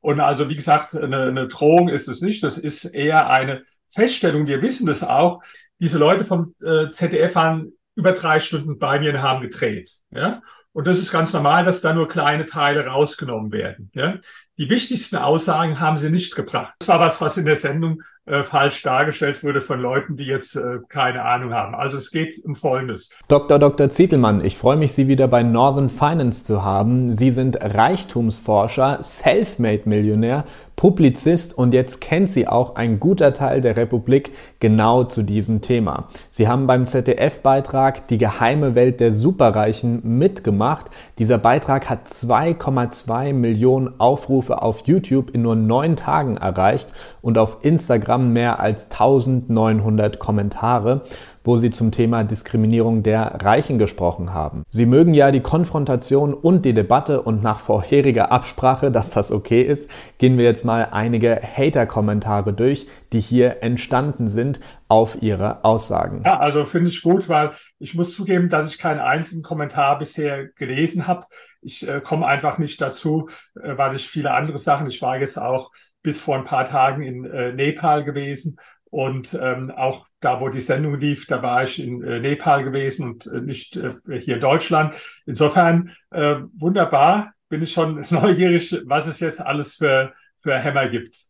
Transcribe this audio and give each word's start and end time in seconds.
Und 0.00 0.20
also, 0.20 0.48
wie 0.48 0.56
gesagt, 0.56 0.94
eine, 0.94 1.24
eine 1.24 1.48
Drohung 1.48 1.88
ist 1.88 2.08
es 2.08 2.20
nicht. 2.20 2.42
Das 2.42 2.58
ist 2.58 2.84
eher 2.84 3.30
eine 3.30 3.64
Feststellung. 3.90 4.46
Wir 4.46 4.62
wissen 4.62 4.86
das 4.86 5.02
auch. 5.02 5.42
Diese 5.80 5.98
Leute 5.98 6.24
vom 6.24 6.54
äh, 6.62 6.90
ZDF 6.90 7.34
waren 7.34 7.72
über 7.94 8.12
drei 8.12 8.40
Stunden 8.40 8.78
bei 8.78 9.00
mir 9.00 9.12
und 9.12 9.22
haben 9.22 9.42
gedreht. 9.42 9.92
Ja? 10.10 10.42
Und 10.72 10.86
das 10.86 10.98
ist 10.98 11.10
ganz 11.10 11.32
normal, 11.32 11.64
dass 11.64 11.80
da 11.80 11.92
nur 11.92 12.08
kleine 12.08 12.46
Teile 12.46 12.86
rausgenommen 12.86 13.50
werden. 13.50 13.90
Ja? 13.94 14.18
Die 14.56 14.70
wichtigsten 14.70 15.16
Aussagen 15.16 15.80
haben 15.80 15.96
sie 15.96 16.10
nicht 16.10 16.36
gebracht. 16.36 16.74
Das 16.78 16.88
war 16.88 17.00
was, 17.00 17.20
was 17.20 17.36
in 17.36 17.44
der 17.44 17.56
Sendung 17.56 18.02
äh, 18.28 18.44
falsch 18.44 18.82
dargestellt 18.82 19.42
wurde 19.42 19.60
von 19.60 19.80
Leuten, 19.80 20.16
die 20.16 20.26
jetzt 20.26 20.56
äh, 20.56 20.78
keine 20.88 21.22
Ahnung 21.22 21.54
haben. 21.54 21.74
Also 21.74 21.96
es 21.96 22.10
geht 22.10 22.44
um 22.44 22.54
Folgendes. 22.54 23.10
Dr. 23.28 23.58
Dr. 23.58 23.90
Zietelmann, 23.90 24.44
ich 24.44 24.56
freue 24.56 24.76
mich, 24.76 24.92
Sie 24.92 25.08
wieder 25.08 25.28
bei 25.28 25.42
Northern 25.42 25.88
Finance 25.88 26.44
zu 26.44 26.64
haben. 26.64 27.14
Sie 27.14 27.30
sind 27.30 27.58
Reichtumsforscher, 27.60 28.98
Selfmade-Millionär, 29.02 30.44
Publizist 30.78 31.58
und 31.58 31.74
jetzt 31.74 32.00
kennt 32.00 32.30
Sie 32.30 32.46
auch 32.46 32.76
ein 32.76 33.00
guter 33.00 33.32
Teil 33.32 33.60
der 33.60 33.76
Republik 33.76 34.30
genau 34.60 35.02
zu 35.02 35.24
diesem 35.24 35.60
Thema. 35.60 36.06
Sie 36.30 36.46
haben 36.46 36.68
beim 36.68 36.86
ZDF-Beitrag 36.86 38.06
Die 38.06 38.16
geheime 38.16 38.76
Welt 38.76 39.00
der 39.00 39.10
Superreichen 39.10 40.18
mitgemacht. 40.18 40.86
Dieser 41.18 41.36
Beitrag 41.36 41.90
hat 41.90 42.06
2,2 42.06 43.32
Millionen 43.32 43.98
Aufrufe 43.98 44.62
auf 44.62 44.86
YouTube 44.86 45.30
in 45.30 45.42
nur 45.42 45.56
neun 45.56 45.96
Tagen 45.96 46.36
erreicht 46.36 46.92
und 47.22 47.38
auf 47.38 47.58
Instagram 47.62 48.32
mehr 48.32 48.60
als 48.60 48.84
1900 48.84 50.20
Kommentare 50.20 51.02
wo 51.48 51.56
sie 51.56 51.70
zum 51.70 51.92
Thema 51.92 52.24
Diskriminierung 52.24 53.02
der 53.02 53.38
Reichen 53.42 53.78
gesprochen 53.78 54.34
haben. 54.34 54.64
Sie 54.68 54.84
mögen 54.84 55.14
ja 55.14 55.30
die 55.30 55.40
Konfrontation 55.40 56.34
und 56.34 56.66
die 56.66 56.74
Debatte 56.74 57.22
und 57.22 57.42
nach 57.42 57.60
vorheriger 57.60 58.30
Absprache, 58.30 58.90
dass 58.92 59.08
das 59.08 59.32
okay 59.32 59.62
ist, 59.62 59.88
gehen 60.18 60.36
wir 60.36 60.44
jetzt 60.44 60.66
mal 60.66 60.88
einige 60.90 61.40
Hater-Kommentare 61.40 62.52
durch, 62.52 62.86
die 63.14 63.20
hier 63.20 63.62
entstanden 63.62 64.28
sind 64.28 64.60
auf 64.88 65.22
ihre 65.22 65.64
Aussagen. 65.64 66.20
Ja, 66.26 66.38
also 66.38 66.66
finde 66.66 66.90
ich 66.90 67.00
gut, 67.00 67.30
weil 67.30 67.52
ich 67.78 67.94
muss 67.94 68.14
zugeben, 68.14 68.50
dass 68.50 68.68
ich 68.68 68.78
keinen 68.78 69.00
einzigen 69.00 69.42
Kommentar 69.42 69.98
bisher 69.98 70.48
gelesen 70.48 71.06
habe. 71.06 71.24
Ich 71.62 71.88
äh, 71.88 72.02
komme 72.02 72.26
einfach 72.26 72.58
nicht 72.58 72.78
dazu, 72.78 73.30
äh, 73.54 73.78
weil 73.78 73.96
ich 73.96 74.06
viele 74.06 74.34
andere 74.34 74.58
Sachen, 74.58 74.86
ich 74.86 75.00
war 75.00 75.18
jetzt 75.18 75.38
auch 75.38 75.70
bis 76.02 76.20
vor 76.20 76.36
ein 76.36 76.44
paar 76.44 76.66
Tagen 76.66 77.02
in 77.02 77.24
äh, 77.24 77.54
Nepal 77.54 78.04
gewesen 78.04 78.58
und 78.90 79.38
ähm, 79.40 79.70
auch 79.70 80.06
da, 80.20 80.40
wo 80.40 80.48
die 80.48 80.60
Sendung 80.60 80.98
lief, 80.98 81.26
da 81.26 81.42
war 81.42 81.64
ich 81.64 81.78
in 81.82 82.02
äh, 82.02 82.20
Nepal 82.20 82.64
gewesen 82.64 83.12
und 83.12 83.26
äh, 83.26 83.40
nicht 83.40 83.76
äh, 83.76 83.94
hier 84.20 84.36
in 84.36 84.40
Deutschland. 84.40 84.94
Insofern 85.26 85.94
äh, 86.10 86.36
wunderbar, 86.56 87.32
bin 87.48 87.62
ich 87.62 87.72
schon 87.72 88.04
neugierig, 88.10 88.80
was 88.84 89.06
es 89.06 89.20
jetzt 89.20 89.40
alles 89.40 89.76
für, 89.76 90.12
für 90.40 90.58
Hämmer 90.58 90.88
gibt. 90.88 91.28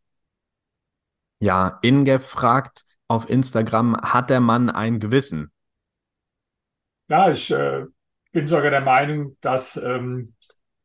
Ja, 1.41 1.79
Inge 1.83 2.21
fragt 2.21 2.85
auf 3.09 3.29
Instagram, 3.29 3.97
hat 4.03 4.31
der 4.31 4.41
Mann 4.41 4.71
ein 4.71 5.01
Gewissen? 5.01 5.51
Ja, 7.09 7.31
ich 7.31 7.51
äh, 7.51 7.85
bin 8.33 8.47
sogar 8.47 8.71
der 8.71 8.83
Meinung, 8.83 9.37
dass, 9.41 9.77
ähm, 9.77 10.35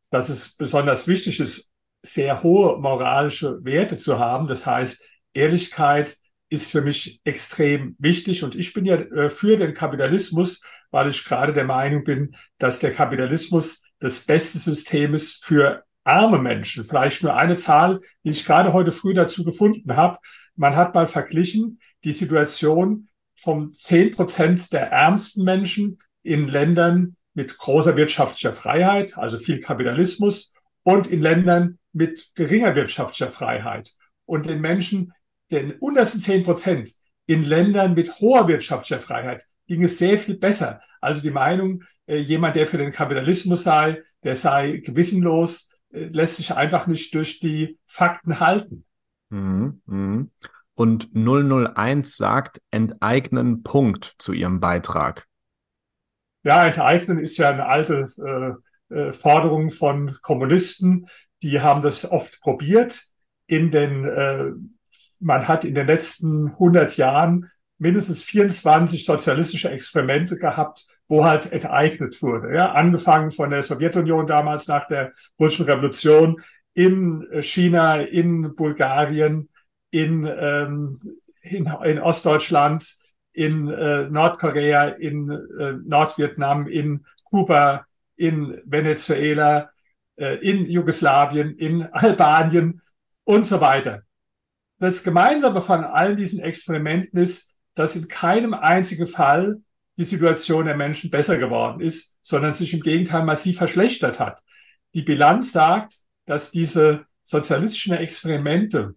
dass 0.09 0.29
es 0.29 0.55
besonders 0.55 1.07
wichtig 1.07 1.39
ist, 1.39 1.71
sehr 2.01 2.43
hohe 2.43 2.79
moralische 2.79 3.63
Werte 3.63 3.97
zu 3.97 4.19
haben. 4.19 4.47
Das 4.47 4.65
heißt, 4.65 5.03
Ehrlichkeit, 5.33 6.17
ist 6.53 6.71
für 6.71 6.81
mich 6.81 7.19
extrem 7.23 7.95
wichtig. 7.97 8.43
Und 8.43 8.53
ich 8.53 8.73
bin 8.73 8.85
ja 8.85 8.95
äh, 8.95 9.29
für 9.31 9.57
den 9.57 9.73
Kapitalismus, 9.73 10.61
weil 10.91 11.09
ich 11.09 11.25
gerade 11.25 11.51
der 11.51 11.63
Meinung 11.63 12.03
bin, 12.03 12.35
dass 12.59 12.77
der 12.77 12.93
Kapitalismus 12.93 13.83
das 13.97 14.21
beste 14.21 14.59
System 14.59 15.15
ist 15.15 15.43
für 15.43 15.83
arme 16.03 16.37
Menschen. 16.37 16.85
Vielleicht 16.85 17.23
nur 17.23 17.35
eine 17.35 17.55
Zahl, 17.55 18.01
die 18.23 18.29
ich 18.29 18.45
gerade 18.45 18.71
heute 18.71 18.91
früh 18.91 19.15
dazu 19.15 19.43
gefunden 19.43 19.95
habe. 19.95 20.19
Man 20.55 20.75
hat 20.75 20.93
mal 20.93 21.07
verglichen 21.07 21.79
die 22.03 22.11
Situation 22.11 23.07
vom 23.35 23.73
10 23.73 24.11
Prozent 24.11 24.71
der 24.73 24.91
ärmsten 24.91 25.43
Menschen 25.43 25.99
in 26.21 26.47
Ländern 26.47 27.15
mit 27.33 27.57
großer 27.57 27.95
wirtschaftlicher 27.95 28.53
Freiheit, 28.53 29.17
also 29.17 29.39
viel 29.39 29.59
Kapitalismus, 29.59 30.51
und 30.83 31.07
in 31.07 31.21
Ländern 31.21 31.79
mit 31.93 32.31
geringer 32.35 32.75
wirtschaftlicher 32.75 33.31
Freiheit. 33.31 33.93
Und 34.25 34.45
den 34.45 34.61
Menschen, 34.61 35.13
den 35.53 35.73
untersten 35.73 36.19
10 36.19 36.43
Prozent 36.43 36.91
in 37.25 37.43
Ländern 37.43 37.93
mit 37.93 38.19
hoher 38.19 38.47
wirtschaftlicher 38.47 38.99
Freiheit 38.99 39.47
ging 39.67 39.83
es 39.83 39.97
sehr 39.97 40.17
viel 40.17 40.37
besser. 40.37 40.81
Also 40.99 41.21
die 41.21 41.31
Meinung, 41.31 41.83
äh, 42.05 42.17
jemand, 42.17 42.55
der 42.55 42.67
für 42.67 42.77
den 42.77 42.91
Kapitalismus 42.91 43.63
sei, 43.63 44.03
der 44.23 44.35
sei 44.35 44.77
gewissenlos, 44.77 45.69
äh, 45.91 46.05
lässt 46.05 46.37
sich 46.37 46.53
einfach 46.53 46.87
nicht 46.87 47.13
durch 47.15 47.39
die 47.39 47.79
Fakten 47.85 48.39
halten. 48.39 48.85
Mhm, 49.29 49.81
mhm. 49.85 50.31
Und 50.75 51.09
001 51.13 52.17
sagt 52.17 52.61
enteignen 52.71 53.63
Punkt 53.63 54.15
zu 54.17 54.33
ihrem 54.33 54.59
Beitrag. 54.59 55.27
Ja, 56.43 56.65
enteignen 56.65 57.19
ist 57.19 57.37
ja 57.37 57.51
eine 57.51 57.67
alte 57.67 58.09
äh, 58.89 58.95
äh, 58.95 59.11
Forderung 59.11 59.71
von 59.71 60.17
Kommunisten. 60.21 61.07
Die 61.41 61.61
haben 61.61 61.81
das 61.81 62.09
oft 62.09 62.41
probiert 62.41 63.03
in 63.47 63.71
den 63.71 64.69
man 65.23 65.47
hat 65.47 65.65
in 65.65 65.75
den 65.75 65.87
letzten 65.87 66.49
100 66.49 66.97
Jahren 66.97 67.49
mindestens 67.77 68.23
24 68.23 69.05
sozialistische 69.05 69.69
Experimente 69.69 70.37
gehabt, 70.37 70.87
wo 71.07 71.25
halt 71.25 71.51
enteignet 71.51 72.21
wurde. 72.21 72.53
Ja, 72.53 72.71
angefangen 72.71 73.31
von 73.31 73.49
der 73.49 73.63
Sowjetunion 73.63 74.27
damals 74.27 74.67
nach 74.67 74.87
der 74.87 75.13
russischen 75.39 75.65
Revolution 75.65 76.41
in 76.73 77.27
China, 77.41 77.97
in 77.97 78.55
Bulgarien, 78.55 79.49
in, 79.91 80.25
ähm, 80.25 81.01
in, 81.41 81.71
in 81.83 81.99
Ostdeutschland, 81.99 82.95
in 83.33 83.67
äh, 83.67 84.09
Nordkorea, 84.09 84.89
in 84.89 85.29
äh, 85.29 85.73
Nordvietnam, 85.85 86.67
in 86.67 87.05
Kuba, 87.23 87.85
in 88.15 88.59
Venezuela, 88.65 89.71
äh, 90.15 90.35
in 90.37 90.65
Jugoslawien, 90.65 91.55
in 91.57 91.83
Albanien 91.83 92.81
und 93.23 93.45
so 93.45 93.59
weiter. 93.59 94.03
Das 94.83 95.01
Gemeinsame 95.01 95.61
von 95.61 95.85
all 95.85 96.13
diesen 96.13 96.41
Experimenten 96.41 97.17
ist, 97.17 97.55
dass 97.73 97.95
in 97.95 98.09
keinem 98.09 98.53
einzigen 98.53 99.07
Fall 99.07 99.61
die 99.97 100.03
Situation 100.03 100.65
der 100.65 100.75
Menschen 100.75 101.09
besser 101.09 101.37
geworden 101.37 101.79
ist, 101.79 102.17
sondern 102.21 102.53
sich 102.53 102.73
im 102.73 102.81
Gegenteil 102.81 103.23
massiv 103.23 103.59
verschlechtert 103.59 104.19
hat. 104.19 104.43
Die 104.93 105.01
Bilanz 105.01 105.53
sagt, 105.53 105.93
dass 106.25 106.51
diese 106.51 107.05
sozialistischen 107.23 107.93
Experimente 107.93 108.95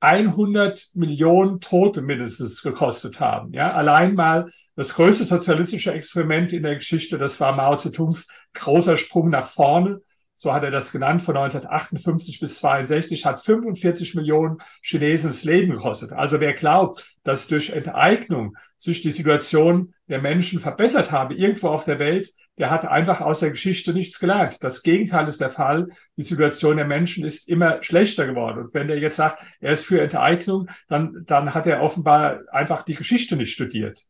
100 0.00 0.88
Millionen 0.94 1.60
Tote 1.60 2.02
mindestens 2.02 2.60
gekostet 2.60 3.20
haben. 3.20 3.52
Ja, 3.52 3.72
allein 3.72 4.16
mal 4.16 4.50
das 4.74 4.94
größte 4.94 5.26
sozialistische 5.26 5.92
Experiment 5.92 6.52
in 6.52 6.64
der 6.64 6.74
Geschichte, 6.74 7.18
das 7.18 7.38
war 7.38 7.54
Mao 7.54 7.76
Zedongs 7.76 8.26
großer 8.54 8.96
Sprung 8.96 9.30
nach 9.30 9.46
vorne 9.46 10.00
so 10.40 10.54
hat 10.54 10.62
er 10.62 10.70
das 10.70 10.90
genannt, 10.90 11.20
von 11.20 11.36
1958 11.36 12.40
bis 12.40 12.56
62, 12.60 13.26
hat 13.26 13.40
45 13.40 14.14
Millionen 14.14 14.56
Chinesen 14.80 15.28
das 15.28 15.44
Leben 15.44 15.72
gekostet. 15.72 16.12
Also 16.12 16.40
wer 16.40 16.54
glaubt, 16.54 17.14
dass 17.24 17.46
durch 17.46 17.68
Enteignung 17.68 18.56
sich 18.78 19.02
die 19.02 19.10
Situation 19.10 19.92
der 20.08 20.22
Menschen 20.22 20.58
verbessert 20.58 21.12
habe, 21.12 21.34
irgendwo 21.34 21.68
auf 21.68 21.84
der 21.84 21.98
Welt, 21.98 22.30
der 22.56 22.70
hat 22.70 22.86
einfach 22.86 23.20
aus 23.20 23.40
der 23.40 23.50
Geschichte 23.50 23.92
nichts 23.92 24.18
gelernt. 24.18 24.56
Das 24.64 24.82
Gegenteil 24.82 25.28
ist 25.28 25.42
der 25.42 25.50
Fall. 25.50 25.88
Die 26.16 26.22
Situation 26.22 26.78
der 26.78 26.86
Menschen 26.86 27.22
ist 27.22 27.46
immer 27.46 27.82
schlechter 27.82 28.26
geworden. 28.26 28.60
Und 28.60 28.72
wenn 28.72 28.88
der 28.88 28.98
jetzt 28.98 29.16
sagt, 29.16 29.44
er 29.60 29.72
ist 29.72 29.84
für 29.84 30.00
Enteignung, 30.00 30.70
dann, 30.88 31.22
dann 31.26 31.52
hat 31.52 31.66
er 31.66 31.82
offenbar 31.82 32.40
einfach 32.50 32.82
die 32.86 32.94
Geschichte 32.94 33.36
nicht 33.36 33.52
studiert. 33.52 34.06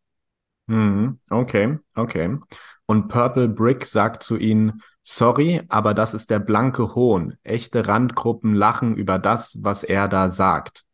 Mhm. 0.68 1.18
Okay, 1.28 1.76
okay. 1.96 2.38
Und 2.86 3.08
Purple 3.08 3.48
Brick 3.48 3.84
sagt 3.84 4.22
zu 4.22 4.36
ihnen, 4.36 4.82
Sorry, 5.02 5.62
aber 5.68 5.94
das 5.94 6.14
ist 6.14 6.30
der 6.30 6.38
blanke 6.38 6.94
Hohn. 6.94 7.36
Echte 7.42 7.86
Randgruppen 7.86 8.54
lachen 8.54 8.96
über 8.96 9.18
das, 9.18 9.58
was 9.62 9.82
er 9.82 10.08
da 10.08 10.28
sagt. 10.28 10.84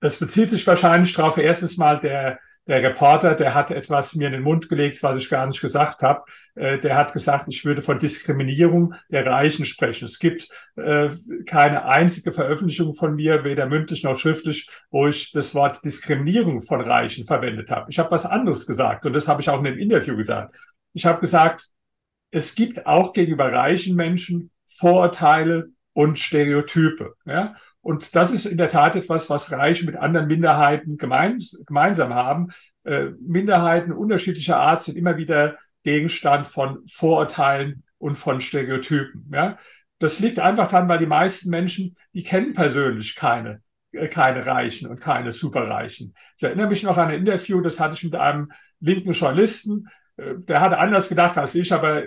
Das 0.00 0.18
bezieht 0.18 0.50
sich 0.50 0.66
wahrscheinlich 0.66 1.14
darauf, 1.14 1.38
erstens 1.38 1.78
mal 1.78 1.98
der, 1.98 2.38
der 2.66 2.82
Reporter, 2.82 3.34
der 3.34 3.54
hat 3.54 3.70
etwas 3.70 4.14
mir 4.14 4.26
in 4.26 4.34
den 4.34 4.42
Mund 4.42 4.68
gelegt, 4.68 5.02
was 5.02 5.18
ich 5.18 5.28
gar 5.28 5.46
nicht 5.46 5.60
gesagt 5.60 6.02
habe. 6.02 6.24
Äh, 6.54 6.78
der 6.78 6.96
hat 6.96 7.12
gesagt, 7.12 7.46
ich 7.48 7.64
würde 7.64 7.82
von 7.82 7.98
Diskriminierung 7.98 8.94
der 9.10 9.26
Reichen 9.26 9.66
sprechen. 9.66 10.06
Es 10.06 10.18
gibt 10.18 10.48
äh, 10.76 11.10
keine 11.46 11.84
einzige 11.86 12.32
Veröffentlichung 12.32 12.94
von 12.94 13.14
mir, 13.14 13.44
weder 13.44 13.66
mündlich 13.66 14.02
noch 14.02 14.16
schriftlich, 14.16 14.68
wo 14.90 15.06
ich 15.06 15.32
das 15.32 15.54
Wort 15.54 15.84
Diskriminierung 15.84 16.62
von 16.62 16.80
Reichen 16.80 17.24
verwendet 17.24 17.70
habe. 17.70 17.90
Ich 17.90 17.98
habe 17.98 18.10
was 18.10 18.26
anderes 18.26 18.66
gesagt 18.66 19.06
und 19.06 19.14
das 19.14 19.28
habe 19.28 19.40
ich 19.40 19.48
auch 19.48 19.58
in 19.58 19.64
dem 19.64 19.78
Interview 19.78 20.16
gesagt. 20.16 20.54
Ich 20.92 21.04
habe 21.06 21.20
gesagt, 21.20 21.68
es 22.34 22.56
gibt 22.56 22.86
auch 22.86 23.12
gegenüber 23.12 23.52
reichen 23.52 23.94
Menschen 23.94 24.50
Vorurteile 24.66 25.68
und 25.92 26.18
Stereotype. 26.18 27.14
Ja? 27.24 27.54
Und 27.80 28.16
das 28.16 28.32
ist 28.32 28.44
in 28.44 28.58
der 28.58 28.70
Tat 28.70 28.96
etwas, 28.96 29.30
was 29.30 29.52
Reiche 29.52 29.86
mit 29.86 29.96
anderen 29.96 30.26
Minderheiten 30.26 30.96
gemein, 30.96 31.38
gemeinsam 31.64 32.12
haben. 32.12 32.48
Äh, 32.82 33.10
Minderheiten 33.20 33.92
unterschiedlicher 33.92 34.58
Art 34.58 34.80
sind 34.80 34.96
immer 34.96 35.16
wieder 35.16 35.58
Gegenstand 35.84 36.48
von 36.48 36.78
Vorurteilen 36.88 37.84
und 37.98 38.16
von 38.16 38.40
Stereotypen. 38.40 39.30
Ja? 39.32 39.56
Das 40.00 40.18
liegt 40.18 40.40
einfach 40.40 40.68
daran, 40.68 40.88
weil 40.88 40.98
die 40.98 41.06
meisten 41.06 41.50
Menschen, 41.50 41.94
die 42.14 42.24
kennen 42.24 42.52
persönlich 42.52 43.14
keine, 43.14 43.62
äh, 43.92 44.08
keine 44.08 44.44
Reichen 44.44 44.88
und 44.88 45.00
keine 45.00 45.30
Superreichen. 45.30 46.14
Ich 46.36 46.42
erinnere 46.42 46.66
mich 46.66 46.82
noch 46.82 46.98
an 46.98 47.10
ein 47.10 47.20
Interview, 47.20 47.60
das 47.60 47.78
hatte 47.78 47.94
ich 47.94 48.02
mit 48.02 48.16
einem 48.16 48.50
linken 48.80 49.12
Journalisten, 49.12 49.86
der 50.16 50.60
hatte 50.60 50.78
anders 50.78 51.08
gedacht 51.08 51.38
als 51.38 51.54
ich, 51.54 51.72
aber 51.72 52.04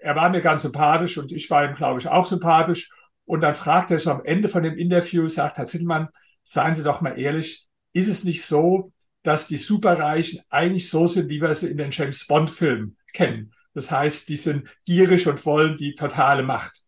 er 0.00 0.16
war 0.16 0.28
mir 0.28 0.42
ganz 0.42 0.62
sympathisch 0.62 1.16
und 1.18 1.32
ich 1.32 1.48
war 1.50 1.64
ihm, 1.64 1.74
glaube 1.74 2.00
ich, 2.00 2.08
auch 2.08 2.26
sympathisch. 2.26 2.90
Und 3.24 3.40
dann 3.40 3.54
fragt 3.54 3.90
er 3.90 3.98
so 3.98 4.10
am 4.10 4.24
Ende 4.24 4.48
von 4.48 4.62
dem 4.62 4.76
Interview, 4.76 5.28
sagt 5.28 5.56
Herr 5.56 5.66
Zittelmann, 5.66 6.08
seien 6.42 6.74
Sie 6.74 6.82
doch 6.82 7.00
mal 7.00 7.18
ehrlich, 7.18 7.66
ist 7.92 8.08
es 8.08 8.24
nicht 8.24 8.44
so, 8.44 8.92
dass 9.22 9.48
die 9.48 9.56
Superreichen 9.56 10.42
eigentlich 10.50 10.90
so 10.90 11.06
sind, 11.06 11.30
wie 11.30 11.40
wir 11.40 11.54
sie 11.54 11.70
in 11.70 11.78
den 11.78 11.90
James 11.90 12.26
Bond-Filmen 12.26 12.98
kennen? 13.14 13.54
Das 13.72 13.90
heißt, 13.90 14.28
die 14.28 14.36
sind 14.36 14.68
gierig 14.84 15.26
und 15.26 15.44
wollen 15.46 15.76
die 15.76 15.94
totale 15.94 16.42
Macht. 16.42 16.84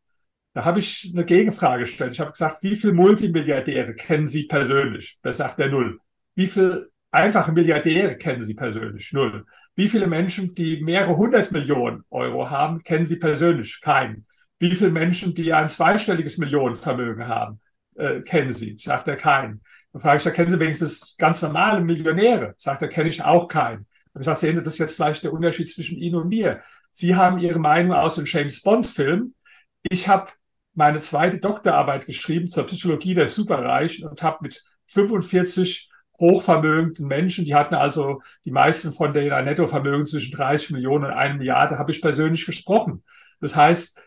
Da 0.53 0.65
habe 0.65 0.79
ich 0.79 1.11
eine 1.13 1.25
Gegenfrage 1.25 1.85
gestellt. 1.85 2.13
Ich 2.13 2.21
habe 2.21 2.33
gesagt, 2.33 2.63
wie 2.63 2.77
viele 2.77 2.93
Multimilliardäre 2.93 3.95
kennen 3.95 4.27
Sie 4.27 4.45
persönlich? 4.45 5.19
Da 5.23 5.33
sagt 5.33 5.59
er 5.61 5.69
null. 5.69 6.01
Wie 6.35 6.47
viele 6.47 6.89
einfache 7.11 7.53
Milliardäre 7.53 8.17
kennen 8.17 8.43
Sie 8.43 8.55
persönlich? 8.55 9.13
Null. 9.13 9.45
Wie 9.77 9.89
viele 9.89 10.07
Menschen, 10.07 10.55
die 10.55 10.81
mehrere 10.81 11.17
hundert 11.17 11.53
Millionen 11.53 12.03
Euro 12.11 12.49
haben, 12.49 12.83
kennen 12.83 13.05
Sie 13.05 13.17
persönlich? 13.17 13.81
Keinen. 13.83 14.27
Wie 14.59 14.75
viele 14.75 14.91
Menschen, 14.91 15.35
die 15.35 15.53
ein 15.53 15.69
zweistelliges 15.69 16.39
Millionenvermögen 16.39 17.29
haben, 17.29 17.61
äh, 17.95 18.23
kennen 18.23 18.55
Sie? 18.55 18.79
Sagt 18.81 19.07
er 19.07 19.17
keinen. 19.17 19.61
Dann 19.93 20.01
frage 20.01 20.17
ich, 20.17 20.25
da 20.25 20.31
kennen 20.31 20.51
Sie 20.51 20.59
wenigstens 20.59 21.15
ganz 21.19 21.43
normale 21.43 21.83
Millionäre? 21.83 22.55
Sagt 22.57 22.81
er, 22.81 22.89
kenne 22.89 23.11
ich 23.11 23.23
auch 23.23 23.49
keinen. 23.49 23.87
Dann 24.15 24.23
sagt, 24.23 24.41
sehen 24.41 24.57
Sie, 24.57 24.65
das 24.65 24.73
ist 24.73 24.79
jetzt 24.79 24.97
vielleicht 24.97 25.25
der 25.25 25.35
Unterschied 25.35 25.69
zwischen 25.69 25.99
Ihnen 25.99 26.17
und 26.17 26.29
mir. 26.29 26.63
Sie 26.91 27.15
haben 27.15 27.39
Ihre 27.39 27.59
Meinung 27.59 27.93
aus 27.93 28.15
dem 28.15 28.25
James 28.25 28.63
Bond-Film. 28.63 29.35
Ich 29.83 30.09
habe 30.09 30.31
meine 30.73 31.01
zweite 31.01 31.37
Doktorarbeit 31.37 32.07
geschrieben 32.07 32.51
zur 32.51 32.65
Psychologie 32.65 33.13
der 33.13 33.27
Superreichen 33.27 34.09
und 34.09 34.23
habe 34.23 34.39
mit 34.41 34.65
45 34.87 35.91
hochvermögenden 36.19 37.07
Menschen, 37.07 37.45
die 37.45 37.55
hatten 37.55 37.75
also 37.75 38.23
die 38.45 38.51
meisten 38.51 38.93
von 38.93 39.13
denen 39.13 39.33
ein 39.33 39.45
Nettovermögen 39.45 40.05
zwischen 40.05 40.35
30 40.35 40.71
Millionen 40.71 41.05
und 41.05 41.11
1 41.11 41.39
Milliarde, 41.39 41.79
habe 41.79 41.91
ich 41.91 42.03
persönlich 42.03 42.47
gesprochen. 42.47 43.03
Das 43.41 43.57
heißt, 43.57 44.01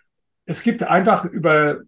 es 0.46 0.64
gibt 0.64 0.84
einfach 0.84 1.26
über 1.26 1.80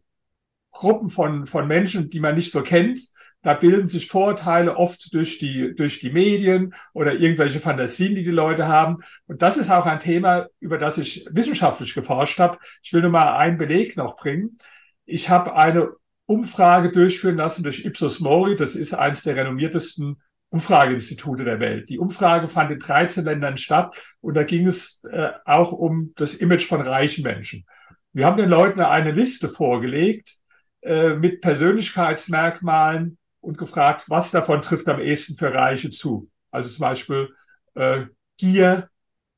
Gruppen 0.71 1.09
von, 1.09 1.47
von 1.47 1.67
Menschen, 1.67 2.09
die 2.09 2.19
man 2.19 2.35
nicht 2.35 2.51
so 2.51 2.61
kennt, 2.61 2.99
da 3.43 3.55
bilden 3.55 3.87
sich 3.87 4.07
Vorurteile 4.07 4.77
oft 4.77 5.13
durch 5.13 5.39
die, 5.39 5.73
durch 5.75 5.99
die 5.99 6.11
Medien 6.11 6.75
oder 6.93 7.13
irgendwelche 7.13 7.59
Fantasien, 7.59 8.13
die 8.13 8.23
die 8.23 8.29
Leute 8.29 8.67
haben. 8.67 8.97
Und 9.25 9.41
das 9.41 9.57
ist 9.57 9.71
auch 9.71 9.87
ein 9.87 9.99
Thema, 9.99 10.47
über 10.59 10.77
das 10.77 10.99
ich 10.99 11.25
wissenschaftlich 11.31 11.95
geforscht 11.95 12.39
habe. 12.39 12.59
Ich 12.83 12.93
will 12.93 13.01
nur 13.01 13.09
mal 13.09 13.35
einen 13.35 13.57
Beleg 13.57 13.97
noch 13.97 14.15
bringen. 14.15 14.57
Ich 15.05 15.29
habe 15.29 15.55
eine 15.55 15.89
Umfrage 16.25 16.91
durchführen 16.91 17.37
lassen 17.37 17.63
durch 17.63 17.85
Ipsos 17.85 18.19
Mori. 18.19 18.55
Das 18.55 18.75
ist 18.75 18.93
eines 18.93 19.23
der 19.23 19.35
renommiertesten 19.35 20.21
Umfrageinstitute 20.49 21.43
der 21.43 21.59
Welt. 21.59 21.89
Die 21.89 21.99
Umfrage 21.99 22.47
fand 22.47 22.71
in 22.71 22.79
13 22.79 23.23
Ländern 23.23 23.57
statt 23.57 23.95
und 24.19 24.35
da 24.35 24.43
ging 24.43 24.67
es 24.67 25.01
äh, 25.09 25.29
auch 25.45 25.71
um 25.71 26.13
das 26.15 26.35
Image 26.35 26.67
von 26.67 26.81
reichen 26.81 27.23
Menschen. 27.23 27.65
Wir 28.13 28.25
haben 28.25 28.37
den 28.37 28.49
Leuten 28.49 28.81
eine 28.81 29.11
Liste 29.11 29.47
vorgelegt 29.47 30.35
äh, 30.81 31.13
mit 31.15 31.41
Persönlichkeitsmerkmalen 31.41 33.17
und 33.39 33.57
gefragt, 33.57 34.05
was 34.07 34.31
davon 34.31 34.61
trifft 34.61 34.87
am 34.89 34.99
ehesten 34.99 35.37
für 35.37 35.53
Reiche 35.53 35.89
zu. 35.89 36.29
Also 36.51 36.69
zum 36.69 36.81
Beispiel 36.81 37.29
äh, 37.75 38.05
Gier 38.37 38.89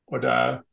oder 0.06 0.64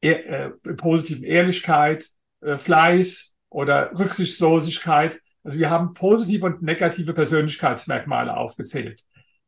äh, 0.00 0.50
positiven 0.76 1.24
Ehrlichkeit, 1.24 2.08
äh, 2.40 2.58
Fleiß 2.58 3.36
oder 3.48 3.92
Rücksichtslosigkeit. 3.98 5.20
Also 5.42 5.58
wir 5.58 5.70
haben 5.70 5.94
positive 5.94 6.46
und 6.46 6.62
negative 6.62 7.14
Persönlichkeitsmerkmale 7.14 8.36
aufgezählt. 8.36 9.02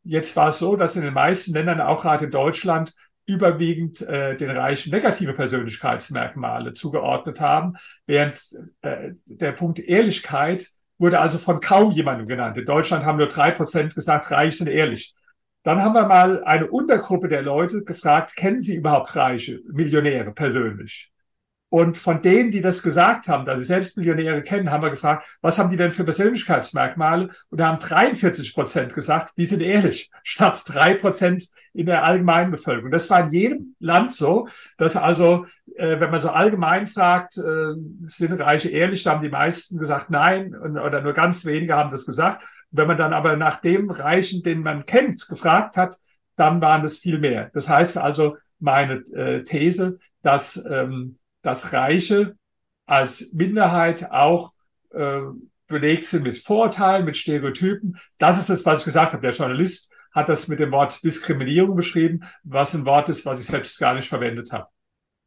Jetzt 0.05 0.35
war 0.37 0.49
es 0.49 0.59
so, 0.59 0.77
dass 0.77 0.97
in 0.97 1.03
den 1.03 1.15
meisten 1.15 1.53
Ländern, 1.53 1.81
auch 1.81 2.03
gerade 2.03 2.25
in 2.25 2.31
Deutschland, 2.31 2.95
überwiegend 3.25 4.03
äh, 4.03 4.37
den 4.37 4.51
Reichen 4.51 4.91
negative 4.91 5.33
Persönlichkeitsmerkmale 5.33 6.75
zugeordnet 6.75 7.41
haben, 7.41 7.75
während 8.07 8.41
äh, 8.81 9.13
der 9.27 9.53
Punkt 9.53 9.79
Ehrlichkeit 9.79 10.67
wurde 10.99 11.21
also 11.21 11.39
von 11.39 11.61
kaum 11.61 11.93
jemandem 11.93 12.27
genannt. 12.27 12.57
In 12.57 12.65
Deutschland 12.65 13.05
haben 13.05 13.19
nur 13.19 13.29
drei 13.29 13.53
Prozent 13.53 13.95
gesagt, 13.95 14.31
reich 14.31 14.59
sind 14.59 14.69
ehrlich. 14.69 15.15
Dann 15.63 15.81
haben 15.81 15.95
wir 15.95 16.07
mal 16.07 16.43
eine 16.43 16.69
Untergruppe 16.69 17.29
der 17.29 17.43
Leute 17.43 17.85
gefragt, 17.85 18.35
kennen 18.35 18.61
Sie 18.61 18.75
überhaupt 18.75 19.15
Reiche, 19.15 19.61
Millionäre 19.73 20.33
persönlich? 20.33 21.12
Und 21.73 21.97
von 21.97 22.21
denen, 22.21 22.51
die 22.51 22.61
das 22.61 22.83
gesagt 22.83 23.29
haben, 23.29 23.47
da 23.47 23.59
sie 23.59 23.65
selbst 23.65 23.97
Millionäre 23.97 24.43
kennen, 24.43 24.71
haben 24.71 24.83
wir 24.83 24.91
gefragt, 24.91 25.25
was 25.41 25.59
haben 25.59 25.71
die 25.71 25.79
denn 25.79 25.91
für 25.91 26.05
Persönlichkeitsmerkmale? 26.05 27.31
Und 27.49 27.59
da 27.59 27.69
haben 27.69 27.79
43 27.79 28.53
Prozent 28.53 28.93
gesagt, 28.93 29.33
die 29.39 29.47
sind 29.47 29.63
ehrlich, 29.63 30.11
statt 30.23 30.65
drei 30.67 30.93
Prozent 30.93 31.49
in 31.73 31.87
der 31.87 32.05
allgemeinen 32.05 32.51
Bevölkerung. 32.51 32.91
Das 32.91 33.09
war 33.09 33.21
in 33.21 33.31
jedem 33.31 33.75
Land 33.81 34.13
so, 34.13 34.49
dass 34.77 34.97
also, 34.97 35.47
äh, 35.75 35.99
wenn 35.99 36.11
man 36.11 36.21
so 36.21 36.29
allgemein 36.29 36.87
fragt, 36.87 37.39
äh, 37.39 37.73
sind 38.07 38.39
Reiche 38.39 38.69
ehrlich, 38.69 39.03
da 39.05 39.13
haben 39.13 39.23
die 39.23 39.31
meisten 39.31 39.79
gesagt 39.79 40.11
nein 40.11 40.55
und, 40.55 40.77
oder 40.77 41.01
nur 41.01 41.15
ganz 41.15 41.47
wenige 41.47 41.75
haben 41.75 41.91
das 41.91 42.05
gesagt. 42.05 42.45
wenn 42.71 42.87
man 42.87 42.99
dann 42.99 43.15
aber 43.15 43.39
nach 43.39 43.63
dem 43.63 43.89
Reichen, 43.89 44.43
den 44.43 44.61
man 44.61 44.85
kennt, 44.85 45.27
gefragt 45.27 45.79
hat, 45.79 45.97
dann 46.37 46.61
waren 46.61 46.85
es 46.85 46.99
viel 46.99 47.19
mehr. 47.19 47.51
Das 47.55 47.71
heißt 47.71 47.97
also, 47.97 48.37
meine 48.59 48.97
äh, 49.15 49.43
These, 49.43 49.99
dass 50.23 50.63
ähm, 50.71 51.17
dass 51.43 51.73
Reiche 51.73 52.37
als 52.87 53.33
Minderheit 53.33 54.11
auch 54.11 54.53
äh, 54.91 55.21
belegt 55.67 56.05
sind 56.05 56.25
mit 56.25 56.39
Vorurteilen, 56.39 57.05
mit 57.05 57.17
Stereotypen. 57.17 57.99
Das 58.19 58.39
ist 58.39 58.51
das, 58.51 58.65
was 58.67 58.81
ich 58.81 58.85
gesagt 58.87 59.13
habe. 59.13 59.23
Der 59.23 59.33
Journalist 59.33 59.93
hat 60.13 60.29
das 60.29 60.49
mit 60.49 60.61
dem 60.61 60.73
Wort 60.73 61.03
Diskriminierung 61.03 61.75
beschrieben, 61.75 62.25
was 62.45 62.75
ein 62.75 62.85
Wort 62.85 63.09
ist, 63.09 63.25
was 63.25 63.41
ich 63.41 63.47
selbst 63.47 63.79
gar 63.79 63.95
nicht 63.95 64.09
verwendet 64.09 64.53
habe. 64.53 64.67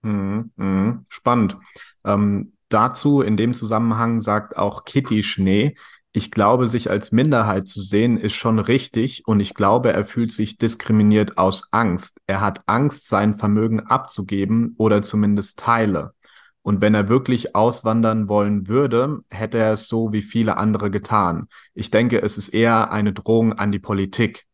Mhm, 0.04 0.52
mh, 0.56 1.06
spannend. 1.10 1.58
Ähm, 2.04 2.54
dazu 2.70 3.22
in 3.22 3.38
dem 3.38 3.54
Zusammenhang 3.54 4.22
sagt 4.22 4.56
auch 4.58 4.86
Kitty 4.86 5.24
Schnee, 5.24 5.76
ich 6.16 6.32
glaube, 6.32 6.68
sich 6.68 6.90
als 6.90 7.12
Minderheit 7.12 7.68
zu 7.68 7.82
sehen, 7.82 8.16
ist 8.16 8.36
schon 8.36 8.60
richtig 8.60 9.28
und 9.28 9.42
ich 9.42 9.54
glaube, 9.54 9.92
er 9.92 10.06
fühlt 10.06 10.32
sich 10.32 10.58
diskriminiert 10.58 11.38
aus 11.38 11.68
Angst. 11.74 12.22
Er 12.26 12.40
hat 12.40 12.62
Angst, 12.68 13.10
sein 13.10 13.34
Vermögen 13.34 13.82
abzugeben 13.82 14.76
oder 14.78 15.02
zumindest 15.02 15.60
Teile. 15.60 16.14
Und 16.62 16.80
wenn 16.80 16.96
er 16.96 17.10
wirklich 17.10 17.54
auswandern 17.54 18.30
wollen 18.30 18.70
würde, 18.70 19.24
hätte 19.30 19.58
er 19.58 19.74
es 19.74 19.90
so 19.90 20.14
wie 20.14 20.22
viele 20.22 20.56
andere 20.56 20.90
getan. 20.90 21.50
Ich 21.74 21.92
denke, 21.92 22.22
es 22.22 22.38
ist 22.38 22.48
eher 22.48 22.94
eine 22.94 23.12
Drohung 23.12 23.52
an 23.52 23.74
die 23.74 23.80
Politik. 23.80 24.46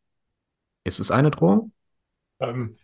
Ist 0.84 1.00
es 1.00 1.12
eine 1.12 1.30
Drohung? 1.30 1.74
Ähm, 2.40 2.76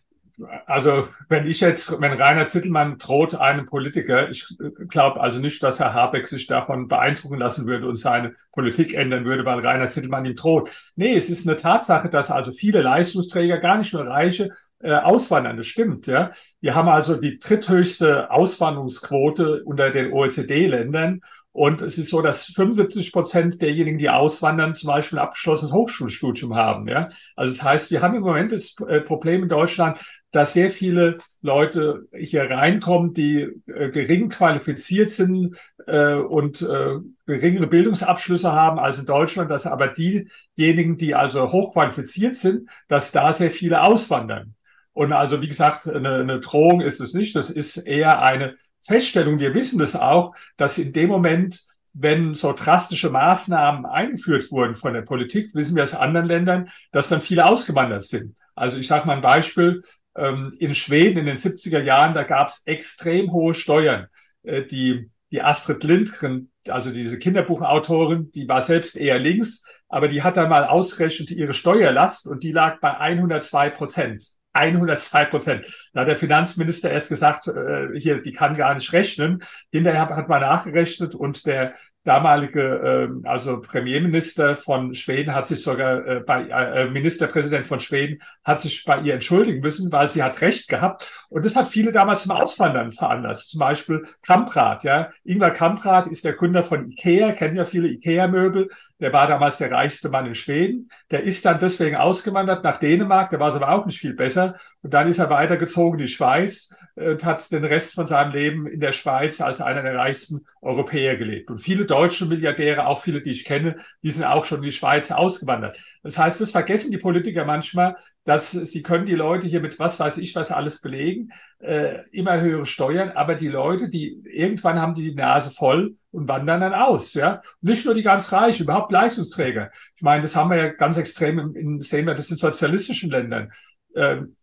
also 0.65 1.07
wenn 1.29 1.47
ich 1.47 1.59
jetzt, 1.61 1.99
wenn 1.99 2.13
Rainer 2.13 2.47
Zittelmann 2.47 2.97
droht 2.99 3.35
einem 3.35 3.65
Politiker, 3.65 4.29
ich 4.29 4.45
glaube 4.87 5.19
also 5.19 5.39
nicht, 5.39 5.63
dass 5.63 5.79
Herr 5.79 5.93
Habeck 5.93 6.27
sich 6.27 6.45
davon 6.47 6.87
beeindrucken 6.87 7.39
lassen 7.39 7.65
würde 7.65 7.87
und 7.87 7.95
seine 7.95 8.35
Politik 8.51 8.93
ändern 8.93 9.25
würde, 9.25 9.45
weil 9.45 9.59
Rainer 9.59 9.87
Zittelmann 9.87 10.25
ihm 10.25 10.35
droht. 10.35 10.69
Nee, 10.95 11.15
es 11.15 11.29
ist 11.29 11.47
eine 11.47 11.57
Tatsache, 11.57 12.09
dass 12.09 12.29
also 12.29 12.51
viele 12.51 12.81
Leistungsträger, 12.81 13.57
gar 13.57 13.77
nicht 13.77 13.93
nur 13.93 14.05
Reiche, 14.05 14.51
äh, 14.79 14.93
auswandern. 14.93 15.57
Das 15.57 15.65
stimmt, 15.65 16.05
ja. 16.05 16.31
Wir 16.61 16.75
haben 16.75 16.87
also 16.87 17.15
die 17.15 17.39
dritthöchste 17.39 18.29
Auswanderungsquote 18.29 19.63
unter 19.63 19.89
den 19.89 20.13
OECD-Ländern. 20.13 21.21
Und 21.57 21.81
es 21.81 21.97
ist 21.97 22.11
so, 22.11 22.21
dass 22.21 22.45
75 22.45 23.11
Prozent 23.11 23.63
derjenigen, 23.63 23.97
die 23.97 24.11
auswandern, 24.11 24.75
zum 24.75 24.89
Beispiel 24.89 25.17
ein 25.17 25.23
abgeschlossenes 25.23 25.73
Hochschulstudium 25.73 26.53
haben. 26.53 26.87
Ja? 26.87 27.07
Also 27.35 27.51
das 27.51 27.63
heißt, 27.63 27.89
wir 27.89 28.03
haben 28.03 28.13
im 28.13 28.21
Moment 28.21 28.51
das 28.51 28.75
äh, 28.87 29.01
Problem 29.01 29.41
in 29.41 29.49
Deutschland, 29.49 29.97
dass 30.29 30.53
sehr 30.53 30.69
viele 30.69 31.17
Leute 31.41 32.03
hier 32.15 32.43
reinkommen, 32.43 33.15
die 33.15 33.49
äh, 33.65 33.89
gering 33.89 34.29
qualifiziert 34.29 35.09
sind 35.09 35.57
äh, 35.87 36.13
und 36.13 36.61
äh, 36.61 36.99
geringere 37.25 37.65
Bildungsabschlüsse 37.65 38.51
haben 38.51 38.77
als 38.77 38.99
in 38.99 39.07
Deutschland, 39.07 39.49
dass 39.49 39.65
aber 39.65 39.87
diejenigen, 39.87 40.99
die 40.99 41.15
also 41.15 41.51
hochqualifiziert 41.51 42.35
sind, 42.35 42.69
dass 42.87 43.11
da 43.11 43.33
sehr 43.33 43.49
viele 43.49 43.81
auswandern. 43.81 44.53
Und 44.93 45.11
also, 45.11 45.41
wie 45.41 45.47
gesagt, 45.47 45.87
eine, 45.87 46.17
eine 46.17 46.39
Drohung 46.39 46.81
ist 46.81 46.99
es 46.99 47.15
nicht. 47.15 47.35
Das 47.35 47.49
ist 47.49 47.77
eher 47.77 48.21
eine 48.21 48.57
Feststellung, 48.87 49.39
wir 49.39 49.53
wissen 49.53 49.79
das 49.79 49.95
auch, 49.95 50.35
dass 50.55 50.77
in 50.77 50.93
dem 50.93 51.09
Moment, 51.09 51.63
wenn 51.93 52.33
so 52.33 52.53
drastische 52.53 53.09
Maßnahmen 53.09 53.85
eingeführt 53.85 54.51
wurden 54.51 54.75
von 54.75 54.93
der 54.93 55.01
Politik, 55.01 55.53
wissen 55.53 55.75
wir 55.75 55.83
aus 55.83 55.93
anderen 55.93 56.27
Ländern, 56.27 56.69
dass 56.91 57.09
dann 57.09 57.21
viele 57.21 57.45
ausgewandert 57.45 58.03
sind. 58.03 58.35
Also 58.55 58.77
ich 58.77 58.87
sage 58.87 59.05
mal 59.05 59.15
ein 59.15 59.21
Beispiel, 59.21 59.81
ähm, 60.15 60.53
in 60.59 60.73
Schweden 60.73 61.19
in 61.19 61.25
den 61.25 61.37
70er 61.37 61.81
Jahren, 61.81 62.13
da 62.13 62.23
gab 62.23 62.47
es 62.49 62.63
extrem 62.65 63.31
hohe 63.31 63.53
Steuern. 63.53 64.07
Äh, 64.43 64.63
die, 64.63 65.09
die 65.31 65.41
Astrid 65.41 65.83
Lindgren, 65.83 66.49
also 66.67 66.91
diese 66.91 67.19
Kinderbuchautorin, 67.19 68.31
die 68.31 68.47
war 68.47 68.61
selbst 68.61 68.97
eher 68.97 69.19
links, 69.19 69.63
aber 69.89 70.07
die 70.07 70.23
hat 70.23 70.37
dann 70.37 70.49
mal 70.49 70.65
ausgerechnet 70.65 71.31
ihre 71.31 71.53
Steuerlast 71.53 72.27
und 72.27 72.43
die 72.43 72.51
lag 72.51 72.79
bei 72.79 72.97
102 72.97 73.69
Prozent. 73.69 74.36
102 74.57 75.25
Prozent. 75.25 75.65
Da 75.93 76.01
hat 76.01 76.07
der 76.07 76.17
Finanzminister 76.17 76.91
erst 76.91 77.09
gesagt, 77.09 77.47
äh, 77.47 77.87
hier, 77.95 78.21
die 78.21 78.33
kann 78.33 78.55
gar 78.55 78.75
nicht 78.75 78.91
rechnen. 78.93 79.43
Hinterher 79.71 80.09
hat 80.09 80.27
man 80.27 80.41
nachgerechnet 80.41 81.15
und 81.15 81.45
der 81.45 81.75
damalige, 82.07 83.09
äh, 83.23 83.27
also 83.27 83.59
Premierminister 83.59 84.55
von 84.55 84.93
Schweden 84.93 85.35
hat 85.35 85.47
sich 85.47 85.61
sogar 85.61 86.05
äh, 86.07 86.19
bei 86.21 86.47
äh, 86.47 86.89
Ministerpräsident 86.89 87.65
von 87.65 87.81
Schweden 87.81 88.19
hat 88.43 88.61
sich 88.61 88.85
bei 88.85 88.99
ihr 88.99 89.13
entschuldigen 89.13 89.59
müssen, 89.59 89.91
weil 89.91 90.09
sie 90.09 90.23
hat 90.23 90.39
Recht 90.41 90.69
gehabt. 90.69 91.11
Und 91.29 91.45
das 91.45 91.55
hat 91.55 91.67
viele 91.67 91.91
damals 91.91 92.23
zum 92.23 92.31
Auswandern 92.31 92.93
veranlasst. 92.93 93.49
Zum 93.49 93.59
Beispiel 93.59 94.07
Kamprad, 94.21 94.83
ja. 94.83 95.11
Ingvar 95.25 95.51
Kamprad 95.51 96.07
ist 96.07 96.23
der 96.23 96.33
Gründer 96.33 96.63
von 96.63 96.89
Ikea, 96.89 97.33
kennen 97.33 97.57
ja 97.57 97.65
viele 97.65 97.89
Ikea-Möbel. 97.89 98.69
Der 98.99 99.13
war 99.13 99.27
damals 99.27 99.57
der 99.57 99.71
reichste 99.71 100.09
Mann 100.09 100.25
in 100.25 100.33
Schweden. 100.33 100.89
Der 101.11 101.21
ist 101.21 101.45
dann 101.45 101.59
deswegen 101.59 101.95
ausgewandert 101.95 102.63
nach 102.63 102.79
Dänemark. 102.79 103.29
Da 103.29 103.39
war 103.39 103.49
es 103.49 103.55
aber 103.55 103.71
auch 103.71 103.85
nicht 103.85 103.99
viel 103.99 104.15
besser. 104.15 104.55
Und 104.81 104.93
dann 104.93 105.07
ist 105.07 105.19
er 105.19 105.29
weitergezogen 105.29 105.99
in 105.99 106.05
die 106.05 106.11
Schweiz 106.11 106.73
äh, 106.95 107.11
und 107.11 107.23
hat 107.23 107.51
den 107.51 107.63
Rest 107.63 107.93
von 107.93 108.07
seinem 108.07 108.31
Leben 108.31 108.65
in 108.65 108.79
der 108.79 108.93
Schweiz 108.93 109.39
als 109.39 109.61
einer 109.61 109.83
der 109.83 109.95
reichsten 109.95 110.45
Europäer 110.61 111.17
gelebt. 111.17 111.51
Und 111.51 111.59
viele 111.59 111.85
deutsche 111.97 112.25
Milliardäre, 112.25 112.85
auch 112.85 113.01
viele, 113.01 113.21
die 113.21 113.31
ich 113.31 113.43
kenne, 113.43 113.75
die 114.03 114.11
sind 114.11 114.23
auch 114.23 114.43
schon 114.43 114.59
in 114.59 114.65
die 114.65 114.71
Schweiz 114.71 115.11
ausgewandert. 115.11 115.79
Das 116.03 116.17
heißt, 116.17 116.39
das 116.39 116.51
vergessen 116.51 116.91
die 116.91 116.97
Politiker 116.97 117.45
manchmal, 117.45 117.95
dass 118.23 118.51
sie 118.51 118.83
können 118.83 119.05
die 119.05 119.15
Leute 119.15 119.47
hier 119.47 119.61
mit 119.61 119.79
was 119.79 119.99
weiß 119.99 120.17
ich 120.17 120.35
was 120.35 120.51
alles 120.51 120.81
belegen, 120.81 121.29
äh, 121.59 121.97
immer 122.11 122.39
höhere 122.39 122.65
Steuern, 122.65 123.11
aber 123.11 123.35
die 123.35 123.47
Leute, 123.47 123.89
die 123.89 124.21
irgendwann 124.25 124.79
haben 124.79 124.93
die, 124.93 125.09
die 125.09 125.15
Nase 125.15 125.49
voll 125.49 125.95
und 126.11 126.27
wandern 126.27 126.61
dann 126.61 126.73
aus, 126.73 127.13
ja. 127.13 127.41
nicht 127.61 127.85
nur 127.85 127.95
die 127.95 128.03
ganz 128.03 128.31
Reichen, 128.31 128.63
überhaupt 128.63 128.91
Leistungsträger. 128.91 129.71
Ich 129.95 130.01
meine, 130.01 130.21
das 130.21 130.35
haben 130.35 130.51
wir 130.51 130.57
ja 130.57 130.67
ganz 130.69 130.97
extrem 130.97 131.39
in, 131.39 131.55
in 131.55 131.81
sehen 131.81 132.05
wir 132.05 132.13
das 132.13 132.29
in 132.29 132.37
sozialistischen 132.37 133.09
Ländern. 133.09 133.51
Ähm, 133.95 134.23
äh, 134.23 134.37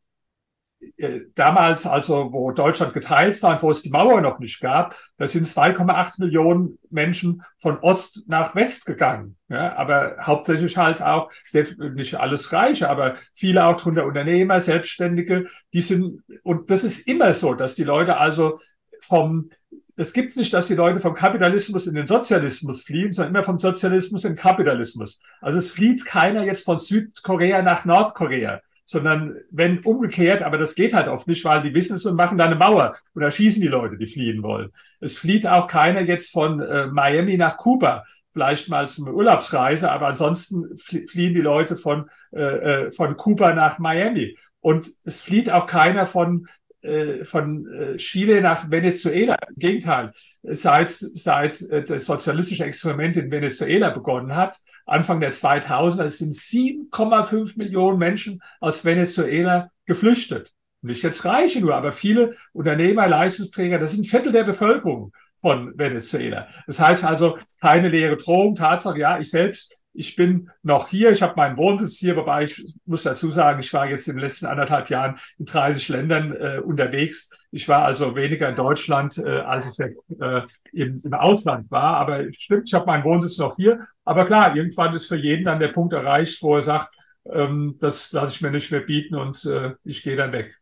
damals, 1.34 1.86
also 1.86 2.32
wo 2.32 2.50
Deutschland 2.50 2.94
geteilt 2.94 3.42
war 3.42 3.54
und 3.54 3.62
wo 3.62 3.70
es 3.70 3.82
die 3.82 3.90
Mauer 3.90 4.20
noch 4.20 4.38
nicht 4.38 4.60
gab, 4.60 4.96
da 5.16 5.26
sind 5.26 5.46
2,8 5.46 6.14
Millionen 6.18 6.78
Menschen 6.90 7.42
von 7.58 7.78
Ost 7.78 8.24
nach 8.26 8.54
West 8.54 8.86
gegangen. 8.86 9.36
Ja, 9.48 9.76
aber 9.76 10.16
hauptsächlich 10.22 10.76
halt 10.76 11.02
auch, 11.02 11.30
nicht 11.94 12.14
alles 12.16 12.52
Reiche, 12.52 12.88
aber 12.88 13.14
viele 13.34 13.64
auch 13.64 13.76
drunter 13.76 14.06
Unternehmer, 14.06 14.60
Selbstständige, 14.60 15.46
die 15.72 15.80
sind, 15.80 16.22
und 16.42 16.70
das 16.70 16.84
ist 16.84 17.06
immer 17.06 17.32
so, 17.34 17.54
dass 17.54 17.74
die 17.74 17.84
Leute 17.84 18.16
also 18.16 18.58
vom, 19.02 19.50
es 19.96 20.12
gibt 20.12 20.36
nicht, 20.36 20.52
dass 20.52 20.66
die 20.66 20.74
Leute 20.74 21.00
vom 21.00 21.14
Kapitalismus 21.14 21.86
in 21.86 21.94
den 21.94 22.06
Sozialismus 22.06 22.82
fliehen, 22.82 23.12
sondern 23.12 23.34
immer 23.34 23.44
vom 23.44 23.60
Sozialismus 23.60 24.24
in 24.24 24.32
den 24.32 24.38
Kapitalismus. 24.38 25.20
Also 25.40 25.58
es 25.58 25.70
flieht 25.70 26.04
keiner 26.04 26.44
jetzt 26.44 26.64
von 26.64 26.78
Südkorea 26.78 27.62
nach 27.62 27.84
Nordkorea 27.84 28.60
sondern 28.84 29.34
wenn 29.50 29.78
umgekehrt, 29.80 30.42
aber 30.42 30.58
das 30.58 30.74
geht 30.74 30.94
halt 30.94 31.08
oft 31.08 31.26
nicht, 31.26 31.44
weil 31.44 31.62
die 31.62 31.74
wissen 31.74 31.96
es 31.96 32.04
und 32.04 32.16
machen 32.16 32.38
da 32.38 32.44
eine 32.44 32.54
Mauer 32.54 32.96
da 33.14 33.30
schießen 33.30 33.62
die 33.62 33.68
Leute, 33.68 33.96
die 33.96 34.06
fliehen 34.06 34.42
wollen. 34.42 34.70
Es 35.00 35.16
flieht 35.16 35.46
auch 35.46 35.66
keiner 35.66 36.00
jetzt 36.00 36.32
von 36.32 36.60
äh, 36.60 36.86
Miami 36.86 37.36
nach 37.36 37.56
Kuba, 37.56 38.04
vielleicht 38.32 38.68
mal 38.68 38.88
zum 38.88 39.08
Urlaubsreise, 39.08 39.90
aber 39.90 40.08
ansonsten 40.08 40.76
fliehen 40.76 41.34
die 41.34 41.40
Leute 41.40 41.76
von, 41.76 42.10
äh, 42.32 42.42
äh, 42.42 42.92
von 42.92 43.16
Kuba 43.16 43.54
nach 43.54 43.78
Miami. 43.78 44.36
Und 44.60 44.88
es 45.04 45.20
flieht 45.20 45.50
auch 45.50 45.66
keiner 45.66 46.06
von 46.06 46.46
von 47.24 47.66
äh, 47.66 47.96
Chile 47.96 48.40
nach 48.40 48.70
Venezuela. 48.70 49.36
Im 49.48 49.56
Gegenteil, 49.56 50.12
seit, 50.42 50.90
seit 50.90 51.62
äh, 51.62 51.82
das 51.82 52.04
sozialistische 52.04 52.64
Experiment 52.64 53.16
in 53.16 53.30
Venezuela 53.30 53.90
begonnen 53.90 54.34
hat, 54.34 54.58
Anfang 54.86 55.20
der 55.20 55.32
2000er, 55.32 56.08
sind 56.08 56.34
7,5 56.34 57.56
Millionen 57.56 57.98
Menschen 57.98 58.42
aus 58.60 58.84
Venezuela 58.84 59.70
geflüchtet. 59.86 60.52
Nicht 60.82 61.02
jetzt 61.02 61.24
Reiche 61.24 61.60
nur, 61.60 61.74
aber 61.74 61.92
viele 61.92 62.34
Unternehmer, 62.52 63.08
Leistungsträger, 63.08 63.78
das 63.78 63.92
sind 63.92 64.06
Viertel 64.06 64.32
der 64.32 64.44
Bevölkerung 64.44 65.12
von 65.40 65.76
Venezuela. 65.78 66.48
Das 66.66 66.80
heißt 66.80 67.04
also 67.04 67.38
keine 67.60 67.88
leere 67.88 68.16
Drohung, 68.16 68.54
Tatsache, 68.54 68.98
ja, 68.98 69.18
ich 69.18 69.30
selbst 69.30 69.74
ich 69.94 70.16
bin 70.16 70.50
noch 70.62 70.88
hier, 70.88 71.12
ich 71.12 71.22
habe 71.22 71.34
meinen 71.36 71.56
Wohnsitz 71.56 71.96
hier, 71.96 72.16
wobei 72.16 72.44
ich 72.44 72.64
muss 72.84 73.04
dazu 73.04 73.30
sagen, 73.30 73.60
ich 73.60 73.72
war 73.72 73.88
jetzt 73.88 74.08
in 74.08 74.16
den 74.16 74.22
letzten 74.22 74.46
anderthalb 74.46 74.90
Jahren 74.90 75.16
in 75.38 75.46
30 75.46 75.88
Ländern 75.88 76.32
äh, 76.32 76.60
unterwegs. 76.62 77.30
Ich 77.52 77.68
war 77.68 77.84
also 77.84 78.16
weniger 78.16 78.48
in 78.48 78.56
Deutschland, 78.56 79.16
äh, 79.18 79.38
als 79.40 79.66
ich 79.66 79.78
äh, 79.78 80.42
im, 80.72 81.00
im 81.02 81.14
Ausland 81.14 81.70
war. 81.70 81.96
Aber 81.96 82.24
stimmt, 82.32 82.64
ich 82.66 82.74
habe 82.74 82.86
meinen 82.86 83.04
Wohnsitz 83.04 83.38
noch 83.38 83.54
hier. 83.56 83.86
Aber 84.04 84.26
klar, 84.26 84.56
irgendwann 84.56 84.94
ist 84.94 85.06
für 85.06 85.16
jeden 85.16 85.44
dann 85.44 85.60
der 85.60 85.68
Punkt 85.68 85.92
erreicht, 85.92 86.42
wo 86.42 86.56
er 86.56 86.62
sagt, 86.62 86.94
ähm, 87.26 87.76
das 87.78 88.10
lasse 88.12 88.34
ich 88.34 88.42
mir 88.42 88.50
nicht 88.50 88.72
mehr 88.72 88.80
bieten 88.80 89.14
und 89.14 89.44
äh, 89.44 89.74
ich 89.84 90.02
gehe 90.02 90.16
dann 90.16 90.32
weg. 90.32 90.58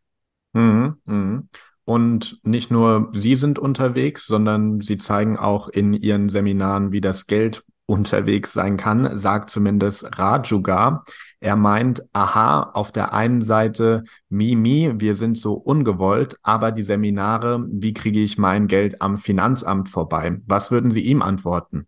Mhm, 0.53 0.97
mh. 1.05 1.43
Und 1.85 2.39
nicht 2.43 2.71
nur 2.71 3.09
Sie 3.13 3.35
sind 3.35 3.59
unterwegs, 3.59 4.25
sondern 4.25 4.79
Sie 4.79 4.97
zeigen 4.97 5.37
auch 5.37 5.67
in 5.67 5.93
Ihren 5.93 6.29
Seminaren, 6.29 6.91
wie 6.91 7.01
das 7.01 7.27
Geld 7.27 7.63
unterwegs 7.85 8.53
sein 8.53 8.77
kann, 8.77 9.17
sagt 9.17 9.49
zumindest 9.49 10.17
Rajugar. 10.17 11.05
Er 11.39 11.55
meint, 11.57 12.03
aha, 12.13 12.71
auf 12.73 12.91
der 12.91 13.13
einen 13.13 13.41
Seite 13.41 14.05
Mimi, 14.29 14.93
wir 14.95 15.15
sind 15.15 15.37
so 15.37 15.53
ungewollt, 15.53 16.37
aber 16.41 16.71
die 16.71 16.83
Seminare, 16.83 17.65
wie 17.69 17.93
kriege 17.93 18.21
ich 18.21 18.37
mein 18.37 18.67
Geld 18.67 19.01
am 19.01 19.17
Finanzamt 19.17 19.89
vorbei? 19.89 20.37
Was 20.45 20.71
würden 20.71 20.89
Sie 20.89 21.01
ihm 21.01 21.21
antworten? 21.21 21.87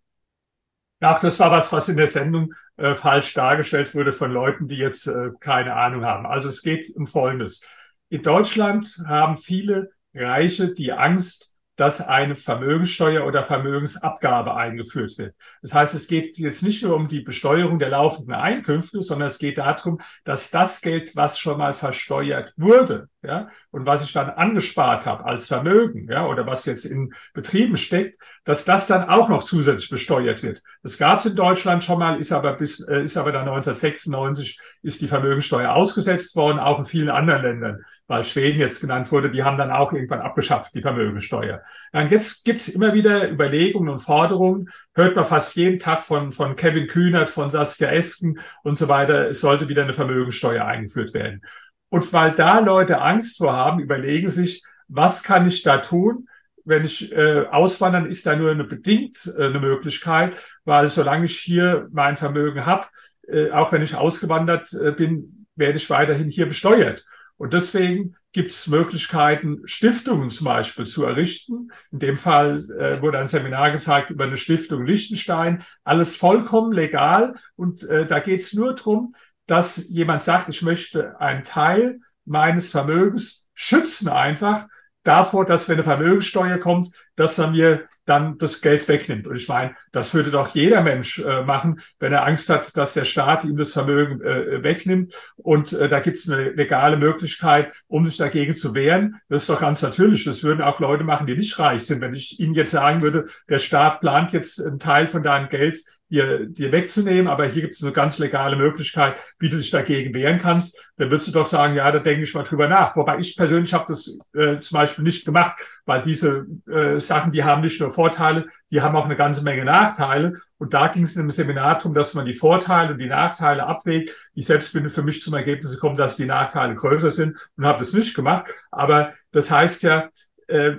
Ach, 1.00 1.20
das 1.20 1.38
war 1.40 1.50
was, 1.50 1.72
was 1.72 1.88
in 1.88 1.96
der 1.96 2.06
Sendung 2.06 2.52
äh, 2.76 2.94
falsch 2.94 3.32
dargestellt 3.34 3.94
wurde 3.94 4.12
von 4.12 4.30
Leuten, 4.30 4.66
die 4.66 4.76
jetzt 4.76 5.06
äh, 5.06 5.30
keine 5.40 5.74
Ahnung 5.74 6.04
haben. 6.04 6.26
Also 6.26 6.48
es 6.48 6.62
geht 6.62 6.94
um 6.94 7.06
Folgendes. 7.06 7.62
In 8.08 8.22
Deutschland 8.22 9.02
haben 9.06 9.36
viele 9.36 9.90
Reiche 10.14 10.72
die 10.72 10.92
Angst, 10.92 11.55
dass 11.76 12.00
eine 12.00 12.36
Vermögenssteuer 12.36 13.26
oder 13.26 13.42
Vermögensabgabe 13.42 14.54
eingeführt 14.54 15.16
wird. 15.18 15.34
Das 15.62 15.74
heißt, 15.74 15.94
es 15.94 16.08
geht 16.08 16.36
jetzt 16.38 16.62
nicht 16.62 16.82
nur 16.82 16.96
um 16.96 17.08
die 17.08 17.20
Besteuerung 17.20 17.78
der 17.78 17.90
laufenden 17.90 18.34
Einkünfte, 18.34 19.02
sondern 19.02 19.28
es 19.28 19.38
geht 19.38 19.58
darum, 19.58 20.00
dass 20.24 20.50
das 20.50 20.80
Geld, 20.80 21.14
was 21.16 21.38
schon 21.38 21.58
mal 21.58 21.74
versteuert 21.74 22.54
wurde, 22.56 23.08
ja, 23.22 23.48
und 23.70 23.86
was 23.86 24.04
ich 24.04 24.12
dann 24.12 24.30
angespart 24.30 25.04
habe 25.06 25.24
als 25.24 25.48
Vermögen, 25.48 26.08
ja, 26.10 26.26
oder 26.26 26.46
was 26.46 26.64
jetzt 26.64 26.84
in 26.84 27.12
Betrieben 27.34 27.76
steckt, 27.76 28.18
dass 28.44 28.64
das 28.64 28.86
dann 28.86 29.08
auch 29.08 29.28
noch 29.28 29.42
zusätzlich 29.42 29.90
besteuert 29.90 30.42
wird. 30.42 30.62
Das 30.82 30.96
gab 30.96 31.18
es 31.18 31.26
in 31.26 31.36
Deutschland 31.36 31.82
schon 31.84 31.98
mal, 31.98 32.18
ist 32.18 32.32
aber 32.32 32.54
bis, 32.54 32.80
äh, 32.80 33.02
ist 33.02 33.16
aber 33.16 33.32
dann 33.32 33.48
1996 33.48 34.58
ist 34.82 35.00
die 35.02 35.08
Vermögenssteuer 35.08 35.74
ausgesetzt 35.74 36.36
worden, 36.36 36.58
auch 36.58 36.78
in 36.78 36.84
vielen 36.84 37.10
anderen 37.10 37.42
Ländern, 37.42 37.84
weil 38.08 38.24
Schweden 38.24 38.60
jetzt 38.60 38.80
genannt 38.80 39.10
wurde, 39.10 39.30
die 39.30 39.42
haben 39.42 39.58
dann 39.58 39.70
auch 39.70 39.92
irgendwann 39.92 40.20
abgeschafft, 40.20 40.74
die 40.74 40.82
Vermögenssteuer. 40.82 41.62
Ja, 41.92 42.00
und 42.00 42.10
jetzt 42.10 42.44
gibt's 42.44 42.68
immer 42.68 42.94
wieder 42.94 43.30
Überlegungen 43.30 43.88
und 43.88 43.98
Forderungen, 44.00 44.70
hört 44.94 45.16
man 45.16 45.24
fast 45.24 45.56
jeden 45.56 45.78
Tag 45.78 46.02
von, 46.02 46.32
von 46.32 46.54
Kevin 46.56 46.86
Kühnert, 46.86 47.30
von 47.30 47.50
Saskia 47.50 47.88
Esken 47.88 48.38
und 48.62 48.78
so 48.78 48.88
weiter, 48.88 49.28
es 49.28 49.40
sollte 49.40 49.68
wieder 49.68 49.82
eine 49.82 49.94
Vermögenssteuer 49.94 50.64
eingeführt 50.64 51.14
werden. 51.14 51.42
Und 51.88 52.12
weil 52.12 52.32
da 52.32 52.60
Leute 52.60 53.00
Angst 53.00 53.38
vor 53.38 53.52
haben, 53.52 53.80
überlegen 53.80 54.28
sich, 54.28 54.62
was 54.88 55.22
kann 55.22 55.46
ich 55.46 55.62
da 55.62 55.78
tun? 55.78 56.28
Wenn 56.64 56.84
ich 56.84 57.12
äh, 57.12 57.46
auswandern, 57.50 58.06
ist 58.06 58.26
da 58.26 58.34
nur 58.34 58.50
eine 58.50 58.64
bedingt 58.64 59.32
äh, 59.36 59.46
eine 59.46 59.60
Möglichkeit, 59.60 60.36
weil 60.64 60.88
solange 60.88 61.26
ich 61.26 61.38
hier 61.38 61.88
mein 61.92 62.16
Vermögen 62.16 62.66
habe, 62.66 62.86
äh, 63.28 63.50
auch 63.50 63.72
wenn 63.72 63.82
ich 63.82 63.94
ausgewandert 63.94 64.72
äh, 64.72 64.92
bin, 64.92 65.46
werde 65.54 65.78
ich 65.78 65.90
weiterhin 65.90 66.28
hier 66.28 66.46
besteuert. 66.46 67.04
Und 67.38 67.52
deswegen 67.52 68.16
gibt 68.32 68.50
es 68.50 68.66
Möglichkeiten, 68.66 69.62
Stiftungen 69.66 70.30
zum 70.30 70.46
Beispiel 70.46 70.86
zu 70.86 71.04
errichten. 71.04 71.70
In 71.90 71.98
dem 71.98 72.16
Fall 72.18 72.68
äh, 72.78 73.00
wurde 73.02 73.18
ein 73.18 73.26
Seminar 73.26 73.72
gesagt 73.72 74.10
über 74.10 74.24
eine 74.24 74.36
Stiftung 74.36 74.84
Liechtenstein. 74.84 75.62
Alles 75.84 76.16
vollkommen 76.16 76.72
legal. 76.72 77.34
Und 77.56 77.82
äh, 77.84 78.06
da 78.06 78.20
geht 78.20 78.40
es 78.40 78.52
nur 78.52 78.74
drum 78.74 79.14
dass 79.46 79.88
jemand 79.88 80.22
sagt, 80.22 80.48
ich 80.48 80.62
möchte 80.62 81.18
einen 81.20 81.44
Teil 81.44 82.00
meines 82.24 82.70
Vermögens 82.70 83.48
schützen 83.54 84.08
einfach 84.08 84.66
davor, 85.04 85.46
dass 85.46 85.68
wenn 85.68 85.76
eine 85.76 85.84
Vermögenssteuer 85.84 86.58
kommt, 86.58 86.90
dass 87.14 87.38
er 87.38 87.50
mir 87.50 87.88
dann 88.06 88.38
das 88.38 88.62
Geld 88.62 88.88
wegnimmt. 88.88 89.26
Und 89.26 89.36
ich 89.36 89.48
meine, 89.48 89.72
das 89.92 90.14
würde 90.14 90.30
doch 90.30 90.54
jeder 90.54 90.82
Mensch 90.82 91.18
äh, 91.18 91.42
machen, 91.42 91.80
wenn 91.98 92.12
er 92.12 92.24
Angst 92.24 92.48
hat, 92.48 92.76
dass 92.76 92.94
der 92.94 93.04
Staat 93.04 93.44
ihm 93.44 93.56
das 93.56 93.72
Vermögen 93.72 94.22
äh, 94.22 94.62
wegnimmt. 94.62 95.14
Und 95.36 95.72
äh, 95.72 95.88
da 95.88 96.00
gibt 96.00 96.16
es 96.16 96.30
eine 96.30 96.50
legale 96.50 96.96
Möglichkeit, 96.96 97.72
um 97.88 98.06
sich 98.06 98.16
dagegen 98.16 98.54
zu 98.54 98.74
wehren. 98.74 99.20
Das 99.28 99.42
ist 99.42 99.50
doch 99.50 99.60
ganz 99.60 99.82
natürlich. 99.82 100.24
Das 100.24 100.42
würden 100.42 100.62
auch 100.62 100.80
Leute 100.80 101.04
machen, 101.04 101.26
die 101.26 101.36
nicht 101.36 101.58
reich 101.58 101.84
sind. 101.84 102.00
Wenn 102.00 102.14
ich 102.14 102.40
Ihnen 102.40 102.54
jetzt 102.54 102.70
sagen 102.70 103.02
würde, 103.02 103.26
der 103.48 103.58
Staat 103.58 104.00
plant 104.00 104.32
jetzt 104.32 104.64
einen 104.64 104.78
Teil 104.78 105.06
von 105.06 105.22
deinem 105.22 105.48
Geld 105.48 105.82
dir, 106.10 106.46
dir 106.46 106.72
wegzunehmen, 106.72 107.28
aber 107.28 107.46
hier 107.46 107.62
gibt 107.62 107.74
es 107.74 107.82
eine 107.82 107.92
ganz 107.92 108.18
legale 108.18 108.56
Möglichkeit, 108.56 109.18
wie 109.38 109.48
du 109.48 109.56
dich 109.56 109.70
dagegen 109.70 110.14
wehren 110.14 110.38
kannst, 110.38 110.92
dann 110.96 111.10
würdest 111.10 111.28
du 111.28 111.32
doch 111.32 111.46
sagen, 111.46 111.74
ja, 111.74 111.90
da 111.90 111.98
denke 111.98 112.22
ich 112.22 112.34
mal 112.34 112.44
drüber 112.44 112.68
nach. 112.68 112.94
Wobei 112.96 113.18
ich 113.18 113.36
persönlich 113.36 113.74
habe 113.74 113.86
das 113.88 114.18
äh, 114.34 114.60
zum 114.60 114.76
Beispiel 114.76 115.04
nicht 115.04 115.24
gemacht, 115.24 115.60
weil 115.84 116.02
diese 116.02 116.46
äh, 116.68 117.00
Sachen, 117.00 117.32
die 117.32 117.44
haben 117.44 117.62
nicht 117.62 117.80
nur 117.80 117.92
Vorteile, 117.92 118.46
die 118.70 118.80
haben 118.80 118.96
auch 118.96 119.04
eine 119.04 119.16
ganze 119.16 119.42
Menge 119.42 119.64
Nachteile. 119.64 120.34
Und 120.58 120.74
da 120.74 120.88
ging 120.88 121.02
es 121.02 121.16
in 121.16 121.22
einem 121.22 121.30
Seminar 121.30 121.76
darum, 121.76 121.94
dass 121.94 122.14
man 122.14 122.26
die 122.26 122.34
Vorteile 122.34 122.92
und 122.92 122.98
die 122.98 123.08
Nachteile 123.08 123.66
abwägt. 123.66 124.10
Ich 124.34 124.46
selbst 124.46 124.72
bin 124.72 124.88
für 124.88 125.02
mich 125.02 125.22
zum 125.22 125.34
Ergebnis 125.34 125.72
gekommen, 125.72 125.96
dass 125.96 126.16
die 126.16 126.26
Nachteile 126.26 126.74
größer 126.74 127.10
sind 127.10 127.36
und 127.56 127.66
habe 127.66 127.78
das 127.78 127.92
nicht 127.92 128.14
gemacht. 128.14 128.50
Aber 128.70 129.12
das 129.32 129.50
heißt 129.50 129.82
ja, 129.82 130.08
äh, 130.48 130.76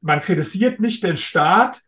man 0.00 0.20
kritisiert 0.20 0.80
nicht 0.80 1.04
den 1.04 1.16
Staat, 1.16 1.80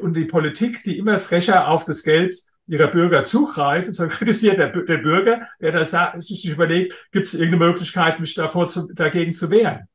und 0.00 0.14
die 0.14 0.24
Politik, 0.24 0.82
die 0.84 0.98
immer 0.98 1.18
frecher 1.18 1.68
auf 1.68 1.84
das 1.84 2.02
Geld 2.02 2.34
ihrer 2.66 2.88
Bürger 2.88 3.24
zugreifen, 3.24 3.92
sondern 3.92 4.16
kritisiert 4.16 4.58
der, 4.58 4.70
der 4.70 4.98
Bürger, 4.98 5.46
der 5.60 5.72
da 5.72 6.20
sich 6.20 6.48
überlegt, 6.48 7.08
gibt 7.12 7.26
es 7.26 7.34
irgendeine 7.34 7.70
Möglichkeit, 7.70 8.20
mich 8.20 8.34
davor 8.34 8.66
zu, 8.66 8.92
dagegen 8.92 9.32
zu 9.32 9.50
wehren. 9.50 9.88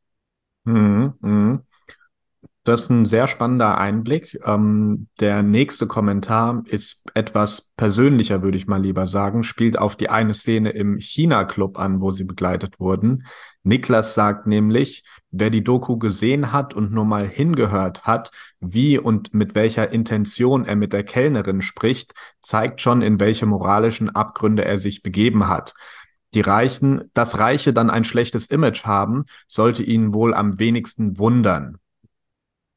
Mhm, 0.64 1.14
mh. 1.20 1.60
Das 2.64 2.84
ist 2.84 2.90
ein 2.92 3.08
sehr 3.08 3.28
spannender 3.28 3.80
Einblick. 3.80 4.40
Ähm, 4.46 5.08
der 5.20 5.42
nächste 5.42 5.88
Kommentar 5.88 6.64
ist 6.68 7.10
etwas 7.16 7.72
persönlicher, 7.76 8.44
würde 8.44 8.58
ich 8.58 8.68
mal 8.68 8.80
lieber 8.80 9.08
sagen, 9.08 9.44
spielt 9.44 9.80
auf 9.80 9.96
die 9.96 10.10
eine 10.10 10.36
Szene 10.36 10.70
im 10.70 11.00
China-Club 11.00 11.80
an, 11.80 12.02
wo 12.02 12.12
sie 12.12 12.24
begleitet 12.24 12.80
wurden. 12.80 13.26
Niklas 13.64 14.14
sagt 14.14 14.46
nämlich, 14.46 15.04
wer 15.32 15.50
die 15.50 15.64
Doku 15.64 15.98
gesehen 15.98 16.52
hat 16.52 16.76
und 16.76 16.92
nur 16.92 17.06
mal 17.06 17.28
hingehört 17.28 18.04
hat, 18.04 18.32
wie 18.60 19.00
und 19.00 19.34
mit 19.34 19.56
welcher 19.56 19.92
Intention 19.92 20.64
er 20.64 20.76
mit 20.76 20.94
der 20.94 21.04
Kellnerin 21.04 21.64
spricht, 21.64 22.14
zeigt 22.44 22.80
schon, 22.80 23.02
in 23.02 23.20
welche 23.20 23.48
moralischen 23.48 24.12
Abgründe 24.12 24.66
er 24.66 24.78
sich 24.78 25.02
begeben 25.02 25.48
hat. 25.48 25.74
Die 26.36 26.42
Reichen, 26.42 27.10
dass 27.16 27.40
Reiche 27.40 27.74
dann 27.74 27.90
ein 27.90 28.04
schlechtes 28.04 28.46
Image 28.48 28.86
haben, 28.86 29.26
sollte 29.48 29.82
ihn 29.82 30.14
wohl 30.14 30.36
am 30.36 30.60
wenigsten 30.60 31.18
wundern. 31.18 31.80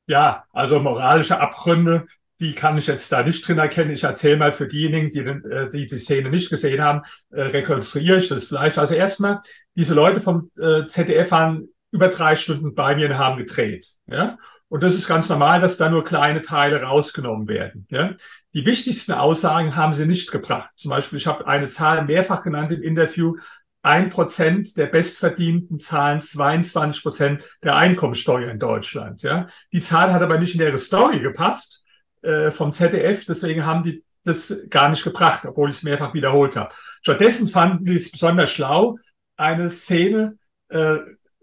Ja, 0.07 0.45
also 0.53 0.81
moralische 0.81 1.41
Abgründe, 1.41 2.07
die 2.41 2.55
kann 2.55 2.77
ich 2.77 2.87
jetzt 2.87 3.11
da 3.13 3.23
nicht 3.23 3.47
drin 3.47 3.59
erkennen. 3.59 3.93
Ich 3.93 4.05
erzähle 4.05 4.37
mal 4.37 4.53
für 4.53 4.67
diejenigen, 4.67 5.11
die, 5.11 5.21
äh, 5.21 5.71
die 5.71 5.87
die 5.87 5.99
Szene 5.99 6.31
nicht 6.31 6.51
gesehen 6.51 6.83
haben, 6.83 7.03
äh, 7.31 7.43
rekonstruiere 7.43 8.19
ich 8.19 8.29
das 8.29 8.45
vielleicht. 8.45 8.79
Also 8.79 8.95
erstmal, 8.95 9.41
diese 9.75 9.95
Leute 9.95 10.21
vom 10.21 10.51
äh, 10.59 10.85
ZDF 10.87 11.31
waren 11.31 11.69
über 11.91 12.09
drei 12.09 12.37
Stunden 12.37 12.75
bei 12.75 12.97
mir 12.97 13.09
und 13.09 13.19
haben 13.19 13.39
gedreht. 13.39 13.87
Ja? 14.07 14.37
Und 14.69 14.83
das 14.83 14.95
ist 14.95 15.07
ganz 15.07 15.29
normal, 15.29 15.61
dass 15.61 15.77
da 15.77 15.89
nur 15.89 16.05
kleine 16.05 16.43
Teile 16.43 16.83
rausgenommen 16.83 17.47
werden. 17.47 17.87
Ja? 17.89 18.15
Die 18.53 18.67
wichtigsten 18.67 19.13
Aussagen 19.13 19.77
haben 19.77 19.93
sie 19.93 20.05
nicht 20.05 20.33
gebracht. 20.33 20.71
Zum 20.77 20.91
Beispiel, 20.91 21.19
ich 21.19 21.29
habe 21.29 21.47
eine 21.47 21.69
Zahl 21.69 22.05
mehrfach 22.05 22.43
genannt 22.43 22.73
im 22.73 22.83
Interview, 22.83 23.37
ein 23.85 24.09
Prozent 24.09 24.79
der 24.79 24.87
Bestverdienten 24.87 25.79
zahlen 25.79 26.23
22 26.23 27.03
Prozent 27.03 27.59
der 27.63 27.77
Einkommensteuer 27.77 28.51
in 28.51 28.59
Deutschland. 28.59 29.23
Ja, 29.23 29.47
die 29.73 29.81
Zahl 29.81 30.13
hat 30.13 30.23
aber 30.23 30.39
nicht 30.39 30.55
in 30.55 30.63
ihre 30.63 30.79
Story 30.79 31.21
gepasst 31.21 31.85
äh, 32.23 32.51
vom 32.51 32.73
ZDF, 32.73 33.27
deswegen 33.27 33.67
haben 33.67 33.83
die 33.83 34.03
das 34.25 34.69
gar 34.71 34.89
nicht 34.89 35.05
gebracht, 35.05 35.45
obwohl 35.45 35.69
ich 35.69 35.77
es 35.77 35.83
mehrfach 35.83 36.15
wiederholt 36.15 36.57
habe. 36.57 36.73
Stattdessen 37.03 37.47
fanden 37.47 37.85
die 37.85 37.97
es 37.97 38.11
besonders 38.11 38.51
schlau, 38.51 38.97
eine 39.37 39.69
Szene 39.69 40.39
äh, 40.71 40.97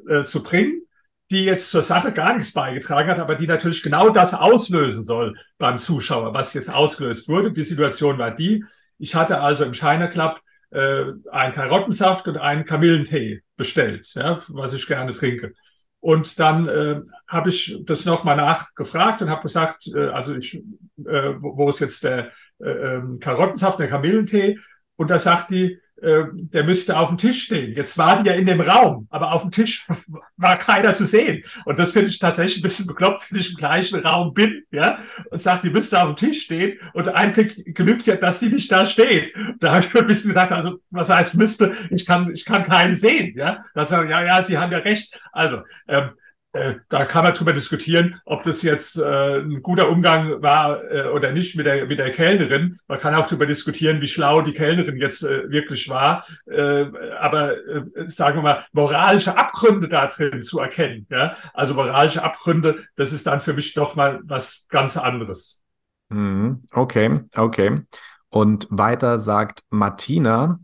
äh, 0.10 0.26
zu 0.26 0.42
bringen, 0.42 0.82
die 1.30 1.46
jetzt 1.46 1.70
zur 1.70 1.84
Sache 1.84 2.12
gar 2.12 2.36
nichts 2.36 2.54
beigetragen 2.54 3.12
hat, 3.12 3.20
aber 3.20 3.36
die 3.36 3.46
natürlich 3.46 3.84
genau 3.84 4.10
das 4.10 4.34
auslösen 4.34 5.06
soll 5.06 5.38
beim 5.60 5.78
Zuschauer, 5.78 6.34
was 6.34 6.56
jetzt 6.56 6.74
ausgelöst 6.74 7.30
wurde. 7.30 7.52
Die 7.52 7.62
Situation 7.62 8.18
war 8.18 8.32
die, 8.32 8.66
ich 8.98 9.14
hatte 9.14 9.42
also 9.42 9.64
im 9.64 9.74
China 9.74 10.08
Club 10.08 10.42
äh, 10.72 11.06
einen 11.32 11.54
Karottensaft 11.54 12.28
und 12.28 12.38
einen 12.38 12.66
Kamillentee 12.66 13.42
bestellt, 13.58 14.12
ja, 14.16 14.42
was 14.48 14.74
ich 14.74 14.88
gerne 14.88 15.14
trinke. 15.14 15.54
Und 16.00 16.40
dann 16.40 16.68
äh, 16.68 17.02
habe 17.28 17.50
ich 17.50 17.78
das 17.84 18.06
nochmal 18.06 18.36
nachgefragt 18.36 19.22
und 19.22 19.30
habe 19.30 19.44
gesagt, 19.44 19.88
äh, 19.94 20.08
also 20.08 20.36
ich, 20.36 20.56
äh, 20.56 21.34
wo, 21.40 21.58
wo 21.58 21.70
ist 21.70 21.80
jetzt 21.80 22.04
der 22.04 22.32
äh, 22.60 22.70
ähm, 22.70 23.20
Karottensaft, 23.20 23.80
der 23.80 23.88
Kamillentee? 23.88 24.58
Und 24.96 25.12
da 25.12 25.20
sagt 25.20 25.52
die, 25.52 25.80
äh, 26.02 26.24
der 26.34 26.64
müsste 26.64 26.98
auf 26.98 27.10
dem 27.10 27.18
Tisch 27.18 27.44
stehen. 27.44 27.76
Jetzt 27.76 27.98
war 27.98 28.22
die 28.22 28.30
ja 28.30 28.36
in 28.36 28.46
dem 28.46 28.62
Raum, 28.62 29.08
aber 29.10 29.32
auf 29.32 29.42
dem 29.42 29.52
Tisch 29.52 29.88
war 30.38 30.58
keiner 30.58 30.96
zu 30.96 31.06
sehen. 31.06 31.44
Und 31.66 31.78
das 31.78 31.92
finde 31.92 32.10
ich 32.10 32.20
tatsächlich 32.20 32.60
ein 32.60 32.64
bisschen 32.64 32.88
bekloppt, 32.88 33.32
wenn 33.32 33.40
ich 33.40 33.52
im 33.52 33.58
gleichen 33.58 34.00
Raum 34.00 34.34
bin, 34.34 34.64
ja, 34.72 35.00
und 35.30 35.42
sagt, 35.42 35.64
die 35.64 35.70
müsste 35.70 36.02
auf 36.02 36.08
dem 36.08 36.16
Tisch 36.16 36.44
stehen. 36.44 36.80
Und 36.94 37.10
eigentlich 37.10 37.64
genügt 37.76 38.08
ja, 38.08 38.16
dass 38.16 38.40
die 38.40 38.50
nicht 38.50 38.72
da 38.72 38.86
steht. 38.86 39.34
Da 39.60 39.74
habe 39.74 39.86
ich 39.86 39.96
ein 39.96 40.08
bisschen 40.08 40.30
gesagt, 40.30 40.52
also, 40.52 40.80
was 40.90 41.10
heißt 41.10 41.36
müsste? 41.36 41.74
Ich 41.90 42.06
kann, 42.06 42.32
ich 42.34 42.46
kann 42.46 42.64
keinen 42.64 42.96
sehen, 42.96 43.34
ja. 43.38 43.64
Da 43.76 43.86
sagen, 43.86 44.10
ja, 44.10 44.24
ja, 44.24 44.42
Sie 44.42 44.58
haben 44.58 44.72
ja 44.72 44.80
recht. 44.80 45.22
Also, 45.32 45.62
ähm, 45.88 46.04
äh, 46.04 46.21
da 46.54 47.06
kann 47.06 47.24
man 47.24 47.34
drüber 47.34 47.54
diskutieren, 47.54 48.20
ob 48.26 48.44
das 48.44 48.62
jetzt 48.62 48.98
äh, 48.98 49.40
ein 49.40 49.62
guter 49.62 49.90
Umgang 49.90 50.42
war 50.42 50.84
äh, 50.92 51.08
oder 51.08 51.32
nicht 51.32 51.56
mit 51.56 51.66
der, 51.66 51.86
mit 51.86 51.98
der 51.98 52.12
Kellnerin. 52.12 52.78
Man 52.88 53.00
kann 53.00 53.16
auch 53.16 53.28
drüber 53.28 53.46
diskutieren, 53.46 54.02
wie 54.02 54.08
schlau 54.08 54.42
die 54.42 54.54
Kellnerin 54.54 54.98
jetzt 54.98 55.24
äh, 55.24 55.50
wirklich 55.50 55.88
war. 55.88 56.26
Äh, 56.46 56.88
aber 57.20 57.54
äh, 57.54 58.10
sagen 58.10 58.40
wir 58.40 58.44
mal, 58.44 58.66
moralische 58.74 59.38
Abgründe 59.38 59.88
da 59.88 60.08
drin 60.08 60.42
zu 60.42 60.60
erkennen. 60.60 61.08
Ja? 61.10 61.38
Also 61.54 61.74
moralische 61.74 62.22
Abgründe, 62.22 62.84
das 62.98 63.14
ist 63.14 63.28
dann 63.28 63.40
für 63.40 63.54
mich 63.54 63.74
doch 63.74 63.96
mal 63.96 64.20
was 64.24 64.66
ganz 64.68 64.98
anderes. 64.98 65.64
Mhm. 66.10 66.64
Okay, 66.72 67.22
okay. 67.34 67.80
Und 68.28 68.68
weiter 68.70 69.20
sagt 69.20 69.62
Martina, 69.70 70.60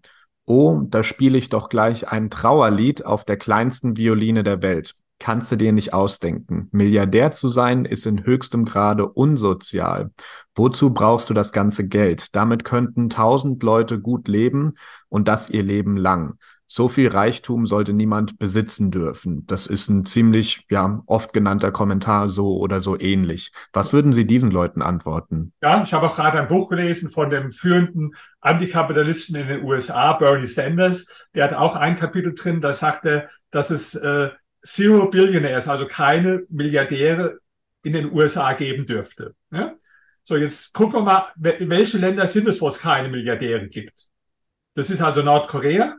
oh, 0.45 0.81
da 0.83 1.03
spiele 1.03 1.37
ich 1.37 1.47
doch 1.47 1.69
gleich 1.69 2.09
ein 2.09 2.29
Trauerlied 2.29 3.05
auf 3.05 3.23
der 3.23 3.37
kleinsten 3.37 3.95
Violine 3.95 4.43
der 4.43 4.61
Welt 4.61 4.93
kannst 5.19 5.51
du 5.51 5.55
dir 5.55 5.71
nicht 5.71 5.93
ausdenken. 5.93 6.69
Milliardär 6.71 7.31
zu 7.31 7.49
sein 7.49 7.85
ist 7.85 8.05
in 8.05 8.25
höchstem 8.25 8.65
Grade 8.65 9.07
unsozial. 9.07 10.11
Wozu 10.55 10.93
brauchst 10.93 11.29
du 11.29 11.33
das 11.33 11.51
ganze 11.51 11.87
Geld? 11.87 12.35
Damit 12.35 12.63
könnten 12.63 13.09
tausend 13.09 13.61
Leute 13.63 13.99
gut 13.99 14.27
leben 14.27 14.75
und 15.09 15.27
das 15.27 15.49
ihr 15.49 15.63
Leben 15.63 15.97
lang. 15.97 16.37
So 16.69 16.89
viel 16.89 17.07
Reichtum 17.07 17.65
sollte 17.65 17.93
niemand 17.93 18.39
besitzen 18.39 18.91
dürfen. 18.91 19.45
Das 19.47 19.67
ist 19.67 19.87
ein 19.87 20.05
ziemlich, 20.05 20.65
ja, 20.69 21.01
oft 21.05 21.31
genannter 21.31 21.71
Kommentar 21.71 22.27
so 22.27 22.57
oder 22.57 22.81
so 22.81 22.99
ähnlich. 22.99 23.53
Was 23.71 23.93
würden 23.93 24.11
Sie 24.11 24.27
diesen 24.27 24.51
Leuten 24.51 24.81
antworten? 24.81 25.53
Ja, 25.61 25.81
ich 25.81 25.93
habe 25.93 26.07
auch 26.07 26.17
gerade 26.17 26.41
ein 26.41 26.49
Buch 26.49 26.69
gelesen 26.69 27.09
von 27.09 27.29
dem 27.29 27.51
führenden 27.51 28.15
Antikapitalisten 28.41 29.37
in 29.37 29.47
den 29.47 29.63
USA, 29.63 30.11
Bernie 30.11 30.45
Sanders. 30.45 31.29
Der 31.33 31.45
hat 31.45 31.53
auch 31.53 31.77
ein 31.77 31.95
Kapitel 31.95 32.35
drin, 32.35 32.59
da 32.59 32.73
sagt 32.73 33.05
er, 33.05 33.29
dass 33.49 33.69
es 33.69 33.95
äh, 33.95 34.31
Zero 34.65 35.09
Billionaires, 35.09 35.67
also 35.67 35.87
keine 35.87 36.45
Milliardäre 36.49 37.39
in 37.83 37.93
den 37.93 38.11
USA 38.11 38.53
geben 38.53 38.85
dürfte. 38.85 39.35
Ja? 39.51 39.75
So, 40.23 40.35
jetzt 40.35 40.73
gucken 40.73 40.99
wir 40.99 41.03
mal, 41.03 41.25
welche 41.37 41.97
Länder 41.97 42.27
sind 42.27 42.47
es, 42.47 42.59
wo 42.59 42.67
es 42.67 42.79
keine 42.79 43.09
Milliardäre 43.09 43.69
gibt. 43.69 44.09
Das 44.73 44.89
ist 44.89 45.01
also 45.01 45.21
Nordkorea, 45.23 45.95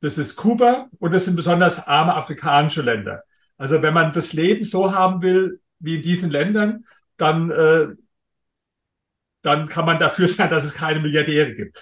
das 0.00 0.18
ist 0.18 0.36
Kuba 0.36 0.88
und 0.98 1.14
das 1.14 1.24
sind 1.24 1.36
besonders 1.36 1.86
arme 1.86 2.14
afrikanische 2.14 2.82
Länder. 2.82 3.22
Also 3.56 3.80
wenn 3.82 3.94
man 3.94 4.12
das 4.12 4.32
Leben 4.32 4.64
so 4.64 4.92
haben 4.92 5.22
will 5.22 5.60
wie 5.78 5.96
in 5.96 6.02
diesen 6.02 6.30
Ländern, 6.30 6.84
dann, 7.16 7.50
äh, 7.50 7.88
dann 9.42 9.68
kann 9.68 9.86
man 9.86 9.98
dafür 9.98 10.28
sein, 10.28 10.50
dass 10.50 10.64
es 10.64 10.74
keine 10.74 11.00
Milliardäre 11.00 11.54
gibt. 11.54 11.80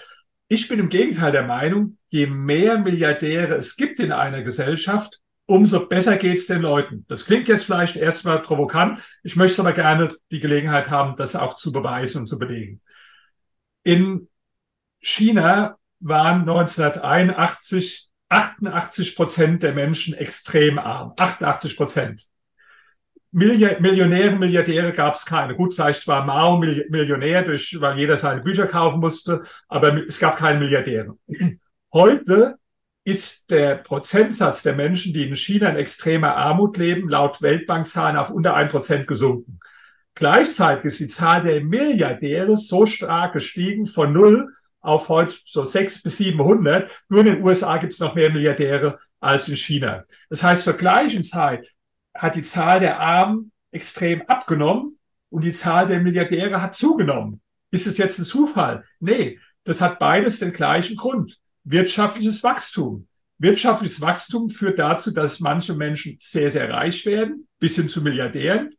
Ich 0.49 0.69
bin 0.69 0.79
im 0.79 0.91
Gegenteil 0.91 1.33
der 1.33 1.45
Meinung, 1.45 1.99
je 2.11 2.27
mehr 2.27 2.79
Milliardäre 2.79 3.55
es 3.55 3.77
gibt 3.77 3.99
in 3.99 4.13
einer 4.13 4.43
Gesellschaft, 4.43 5.24
umso 5.47 5.87
besser 5.87 6.17
geht's 6.17 6.47
den 6.47 6.63
Leuten. 6.63 7.05
Das 7.09 7.27
klingt 7.27 7.49
jetzt 7.49 7.65
vielleicht 7.65 7.97
erstmal 7.97 8.41
provokant. 8.41 9.01
Ich 9.23 9.37
möchte 9.37 9.61
aber 9.61 9.73
gerne 9.73 10.17
die 10.31 10.41
Gelegenheit 10.41 10.91
haben, 10.91 11.17
das 11.17 11.37
auch 11.37 11.55
zu 11.55 11.73
beweisen 11.73 12.21
und 12.21 12.27
zu 12.27 12.39
belegen. 12.39 12.81
In 13.83 14.29
China 15.01 15.77
waren 16.01 16.41
1981 16.41 18.11
88 18.29 19.17
Prozent 19.17 19.63
der 19.63 19.75
Menschen 19.75 20.15
extrem 20.15 20.79
arm. 20.79 21.13
88 21.19 21.77
Prozent. 21.77 22.29
Millionäre, 23.31 24.37
Milliardäre 24.37 24.93
gab 24.93 25.17
es 25.17 25.27
keine. 25.27 25.57
Gut, 25.57 25.75
vielleicht 25.75 26.07
war 26.07 26.25
Mao 26.25 26.57
Millionär, 26.59 27.43
durch, 27.43 27.77
weil 27.81 27.99
jeder 27.99 28.17
seine 28.17 28.41
Bücher 28.41 28.67
kaufen 28.69 29.01
musste, 29.01 29.43
aber 29.69 30.07
es 30.07 30.21
gab 30.21 30.37
keine 30.37 30.61
Milliardäre. 30.61 31.17
Heute 31.93 32.57
ist 33.05 33.51
der 33.51 33.77
Prozentsatz 33.77 34.63
der 34.63 34.75
Menschen, 34.75 35.13
die 35.13 35.29
in 35.29 35.37
China 35.37 35.69
in 35.69 35.77
extremer 35.77 36.37
Armut 36.37 36.79
leben, 36.79 37.09
laut 37.09 37.43
Weltbankzahlen 37.43 38.17
auf 38.17 38.31
unter 38.31 38.55
ein 38.55 38.69
Prozent 38.69 39.07
gesunken. 39.07 39.61
Gleichzeitig 40.15 40.87
ist 40.87 41.01
die 41.01 41.09
Zahl 41.09 41.43
der 41.43 41.63
Milliardäre 41.63 42.57
so 42.57 42.87
stark 42.87 43.35
gestiegen 43.35 43.87
von 43.87 44.13
null 44.13 44.53
auf 44.81 45.09
heute 45.09 45.37
so 45.45 45.65
sechs 45.65 46.03
bis 46.03 46.19
700. 46.19 47.03
Nur 47.09 47.21
in 47.21 47.27
den 47.27 47.43
USA 47.43 47.77
gibt 47.79 47.93
es 47.93 48.01
noch 48.01 48.15
mehr 48.15 48.31
Milliardäre 48.31 48.99
als 49.21 49.49
in 49.49 49.57
China. 49.57 50.05
Das 50.31 50.43
heißt, 50.43 50.65
zur 50.65 50.75
gleichen 50.75 51.25
Zeit 51.25 51.69
hat 52.15 52.37
die 52.37 52.43
Zahl 52.43 52.81
der 52.81 53.01
Armen 53.01 53.51
extrem 53.71 54.23
abgenommen 54.23 54.99
und 55.31 55.43
die 55.43 55.53
Zahl 55.53 55.87
der 55.89 56.01
Milliardäre 56.01 56.63
hat 56.63 56.75
zugenommen. 56.75 57.41
Ist 57.71 57.87
es 57.87 57.99
jetzt 57.99 58.19
ein 58.19 58.25
Zufall? 58.25 58.85
Nee, 59.01 59.41
das 59.65 59.81
hat 59.81 59.99
beides 59.99 60.39
den 60.39 60.53
gleichen 60.53 60.97
Grund. 60.97 61.41
Wirtschaftliches 61.65 62.43
Wachstum. 62.43 63.09
Wirtschaftliches 63.39 64.01
Wachstum 64.01 64.49
führt 64.49 64.79
dazu, 64.79 65.11
dass 65.11 65.41
manche 65.41 65.75
Menschen 65.75 66.17
sehr, 66.21 66.51
sehr 66.51 66.71
reich 66.71 67.05
werden, 67.05 67.49
bis 67.59 67.77
hin 67.77 67.89
zu 67.89 68.03
Milliardären, 68.03 68.75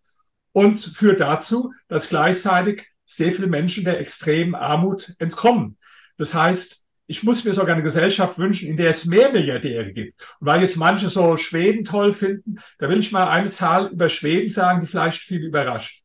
und 0.52 0.80
führt 0.80 1.20
dazu, 1.20 1.74
dass 1.90 2.10
gleichzeitig 2.10 2.88
sehr 3.04 3.34
viele 3.34 3.48
Menschen 3.48 3.84
der 3.84 4.00
extremen 4.00 4.56
Armut 4.56 5.14
entkommen. 5.20 5.78
Das 6.18 6.34
heißt, 6.34 6.86
ich 7.08 7.24
muss 7.24 7.44
mir 7.44 7.54
sogar 7.54 7.76
eine 7.76 7.84
Gesellschaft 7.84 8.40
wünschen, 8.40 8.70
in 8.70 8.78
der 8.78 8.90
es 8.90 9.06
mehr 9.06 9.32
Milliardäre 9.32 9.92
gibt. 9.92 10.20
Und 10.40 10.48
weil 10.48 10.62
jetzt 10.62 10.78
manche 10.78 11.10
so 11.10 11.38
Schweden 11.38 11.84
toll 11.84 12.14
finden, 12.14 12.56
da 12.80 12.90
will 12.90 13.00
ich 13.00 13.12
mal 13.12 13.28
eine 13.28 13.50
Zahl 13.50 13.88
über 13.92 14.10
Schweden 14.10 14.50
sagen, 14.50 14.82
die 14.82 14.88
vielleicht 14.88 15.22
viel 15.22 15.44
überrascht. 15.44 16.04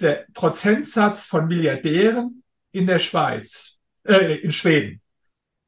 Der 0.00 0.26
Prozentsatz 0.34 1.26
von 1.26 1.46
Milliardären 1.46 2.42
in 2.72 2.86
der 2.86 2.98
Schweiz, 2.98 3.78
äh, 4.04 4.36
in 4.36 4.52
Schweden, 4.52 5.00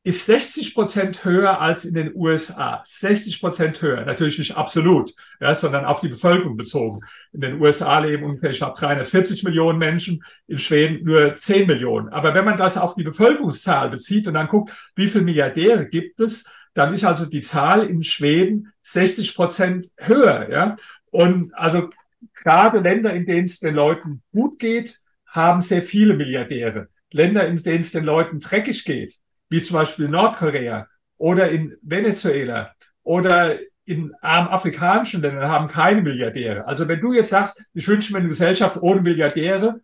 ist 0.05 0.27
60 0.27 0.75
Prozent 0.75 1.25
höher 1.25 1.61
als 1.61 1.85
in 1.85 1.95
den 1.95 2.13
USA. 2.15 2.83
60 2.87 3.41
Prozent 3.41 3.83
höher. 3.83 4.05
Natürlich 4.05 4.39
nicht 4.39 4.57
absolut, 4.57 5.13
ja, 5.41 5.55
sondern 5.55 5.85
auf 5.85 6.01
die 6.01 6.09
Bevölkerung 6.09 6.57
bezogen. 6.57 7.01
In 7.33 7.41
den 7.41 7.61
USA 7.61 7.99
leben 7.99 8.25
ungefähr, 8.25 8.51
ich 8.51 8.59
glaube, 8.59 8.79
340 8.79 9.43
Millionen 9.43 9.79
Menschen, 9.79 10.23
in 10.47 10.59
Schweden 10.59 11.05
nur 11.05 11.37
10 11.37 11.67
Millionen. 11.67 12.09
Aber 12.09 12.35
wenn 12.35 12.45
man 12.45 12.57
das 12.57 12.79
auf 12.79 12.95
die 12.95 13.03
Bevölkerungszahl 13.03 13.91
bezieht 13.91 14.27
und 14.29 14.35
dann 14.35 14.49
guckt, 14.49 14.73
wie 14.95 15.09
viele 15.09 15.25
Milliardäre 15.25 15.87
gibt 15.87 16.21
es, 16.21 16.49
dann 16.75 16.95
ist 16.95 17.05
also 17.05 17.27
die 17.27 17.41
Zahl 17.41 17.85
in 17.85 18.05
Schweden 18.05 18.73
60 18.83 19.35
Prozent 19.35 19.87
höher. 19.99 20.49
Ja? 20.51 20.77
Und 21.11 21.53
also 21.55 21.91
gerade 22.35 22.79
Länder, 22.79 23.13
in 23.13 23.27
denen 23.27 23.45
es 23.45 23.59
den 23.59 23.75
Leuten 23.75 24.23
gut 24.33 24.59
geht, 24.59 25.01
haben 25.27 25.61
sehr 25.61 25.83
viele 25.83 26.15
Milliardäre. 26.15 26.89
Länder, 27.11 27.47
in 27.47 27.63
denen 27.63 27.81
es 27.81 27.91
den 27.91 28.05
Leuten 28.05 28.41
dreckig 28.41 28.85
geht, 28.85 29.19
wie 29.49 29.63
zum 29.63 29.75
Beispiel 29.75 30.09
Nordkorea 30.09 30.87
oder 31.17 31.51
in 31.51 31.77
Venezuela 31.83 32.73
oder 33.03 33.57
in 33.85 34.15
armen 34.21 34.49
afrikanischen 34.49 35.23
Ländern 35.23 35.49
haben 35.49 35.69
keine 35.69 36.03
Milliardäre. 36.03 36.67
Also 36.67 36.87
wenn 36.89 37.01
du 37.01 37.15
jetzt 37.15 37.31
sagst, 37.31 37.65
ich 37.73 37.89
wünsche 37.89 38.13
mir 38.13 38.19
eine 38.19 38.29
Gesellschaft 38.29 38.77
ohne 38.83 39.01
Milliardäre, 39.01 39.81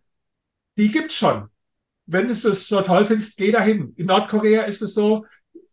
die 0.77 0.91
gibt's 0.91 1.15
schon. 1.15 1.49
Wenn 2.05 2.27
du 2.27 2.33
es 2.33 2.67
so 2.67 2.81
toll 2.81 3.05
findest, 3.05 3.35
geh 3.37 3.51
dahin. 3.51 3.93
In 3.95 4.05
Nordkorea 4.05 4.63
ist 4.63 4.83
es 4.83 4.93
so, 4.93 5.25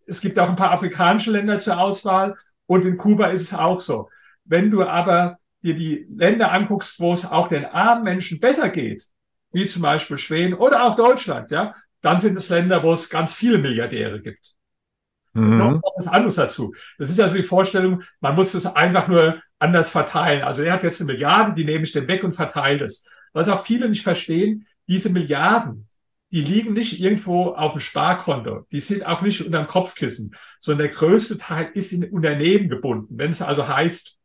es 0.07 0.21
gibt 0.21 0.39
auch 0.39 0.49
ein 0.49 0.57
paar 0.57 0.73
afrikanische 0.73 1.31
Länder 1.31 1.59
zur 1.61 1.79
Auswahl 1.79 2.37
und 2.67 2.85
in 2.87 2.97
Kuba 2.97 3.27
ist 3.27 3.43
es 3.43 3.55
auch 3.55 3.81
so. 3.81 4.09
Wenn 4.45 4.71
du 4.71 4.85
aber 4.85 5.39
dir 5.63 5.75
die 5.75 6.07
Länder 6.11 6.53
anguckst, 6.53 6.99
wo 7.01 7.13
es 7.13 7.25
auch 7.25 7.49
den 7.49 7.65
armen 7.65 8.05
Menschen 8.05 8.41
besser 8.41 8.71
geht, 8.71 9.07
wie 9.53 9.67
zum 9.67 9.83
Beispiel 9.83 10.19
Schweden 10.19 10.55
oder 10.55 10.85
auch 10.85 10.97
Deutschland, 10.97 11.51
ja, 11.51 11.75
dann 12.03 12.19
sind 12.19 12.37
es 12.37 12.49
Länder, 12.49 12.83
wo 12.83 12.93
es 12.93 13.09
ganz 13.09 13.33
viele 13.33 13.59
Milliardäre 13.59 14.21
gibt. 14.21 14.55
Mhm. 15.33 15.59
Noch 15.59 15.83
was 15.97 16.07
anderes 16.07 16.35
dazu. 16.35 16.75
Das 16.99 17.11
ist 17.11 17.21
also 17.21 17.35
die 17.35 17.43
Vorstellung, 17.43 18.03
man 18.21 18.35
muss 18.35 18.55
es 18.55 18.67
einfach 18.67 19.09
nur 19.09 19.41
anders 19.59 19.91
verteilen. 19.91 20.43
Also 20.43 20.63
er 20.63 20.75
hat 20.75 20.83
jetzt 20.83 21.01
eine 21.01 21.13
Milliarde, 21.13 21.55
die 21.55 21.65
nehme 21.65 21.85
ich 21.85 21.93
dem 21.93 22.09
weg 22.09 22.23
und 22.25 22.35
verteile 22.35 22.85
es. 22.85 23.07
Was 23.33 23.49
auch 23.49 23.65
viele 23.65 23.89
nicht 23.89 24.03
verstehen, 24.03 24.67
diese 24.89 25.09
Milliarden, 25.09 25.89
die 26.31 26.43
liegen 26.43 26.73
nicht 26.73 27.01
irgendwo 27.01 27.51
auf 27.51 27.73
dem 27.73 27.81
Sparkonto. 27.81 28.67
Die 28.73 28.81
sind 28.81 29.07
auch 29.07 29.23
nicht 29.23 29.45
unter 29.45 29.59
dem 29.59 29.67
Kopfkissen, 29.69 30.35
sondern 30.59 30.89
der 30.89 30.97
größte 30.97 31.39
Teil 31.39 31.71
ist 31.73 31.93
in 31.93 32.05
Unternehmen 32.11 32.69
gebunden. 32.69 33.19
Wenn 33.19 33.31
es 33.31 33.43
also 33.43 33.69
heißt, 33.69 34.19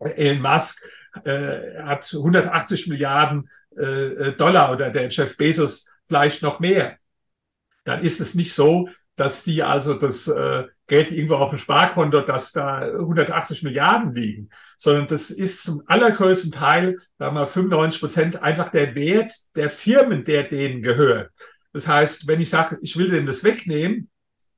Elon 0.00 0.42
Musk 0.42 0.82
äh, 1.24 1.82
hat 1.82 2.10
180 2.12 2.88
Milliarden 2.88 3.48
äh, 3.76 4.32
Dollar 4.32 4.72
oder 4.72 4.90
der 4.90 5.08
Jeff 5.08 5.36
Bezos 5.36 5.90
vielleicht 6.08 6.42
noch 6.42 6.58
mehr 6.58 6.98
dann 7.84 8.02
ist 8.02 8.20
es 8.20 8.34
nicht 8.34 8.54
so, 8.54 8.88
dass 9.16 9.44
die 9.44 9.62
also 9.62 9.94
das 9.94 10.26
äh, 10.28 10.64
Geld 10.86 11.10
irgendwo 11.10 11.36
auf 11.36 11.50
dem 11.50 11.58
Sparkonto, 11.58 12.22
dass 12.22 12.52
da 12.52 12.80
180 12.80 13.62
Milliarden 13.62 14.14
liegen, 14.14 14.50
sondern 14.78 15.06
das 15.06 15.30
ist 15.30 15.62
zum 15.62 15.82
allergrößten 15.86 16.52
Teil, 16.52 16.98
sagen 17.18 17.36
wir 17.36 17.46
95 17.46 18.00
Prozent, 18.00 18.42
einfach 18.42 18.70
der 18.70 18.94
Wert 18.94 19.32
der 19.54 19.70
Firmen, 19.70 20.24
der 20.24 20.44
denen 20.44 20.82
gehört. 20.82 21.30
Das 21.72 21.88
heißt, 21.88 22.26
wenn 22.26 22.40
ich 22.40 22.50
sage, 22.50 22.78
ich 22.82 22.96
will 22.96 23.10
dem 23.10 23.26
das 23.26 23.44
wegnehmen, 23.44 24.10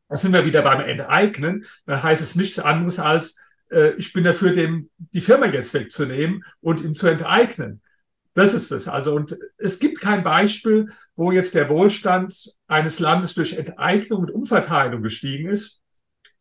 dann 0.09 0.19
sind 0.19 0.33
wir 0.33 0.45
wieder 0.45 0.63
beim 0.63 0.81
Enteignen, 0.81 1.65
dann 1.87 2.03
heißt 2.03 2.23
es 2.23 2.35
nichts 2.35 2.59
anderes 2.59 2.99
als, 2.99 3.37
äh, 3.71 3.93
ich 3.97 4.13
bin 4.13 4.25
dafür, 4.25 4.55
dem 4.55 4.91
die 4.99 5.21
Firma 5.21 5.47
jetzt 5.47 5.75
wegzunehmen 5.75 6.45
und 6.61 6.83
ihn 6.83 6.95
zu 6.95 7.09
enteignen. 7.09 7.81
Das 8.35 8.53
ist 8.53 8.73
es. 8.73 8.88
Also, 8.88 9.14
und 9.14 9.37
es 9.59 9.79
gibt 9.79 10.01
kein 10.01 10.25
Beispiel, 10.25 10.92
wo 11.14 11.31
jetzt 11.31 11.55
der 11.55 11.68
Wohlstand 11.68 12.53
eines 12.66 12.99
Landes 12.99 13.35
durch 13.35 13.55
Enteignung 13.55 14.23
und 14.23 14.31
Umverteilung 14.33 15.03
gestiegen 15.03 15.49
ist, 15.49 15.83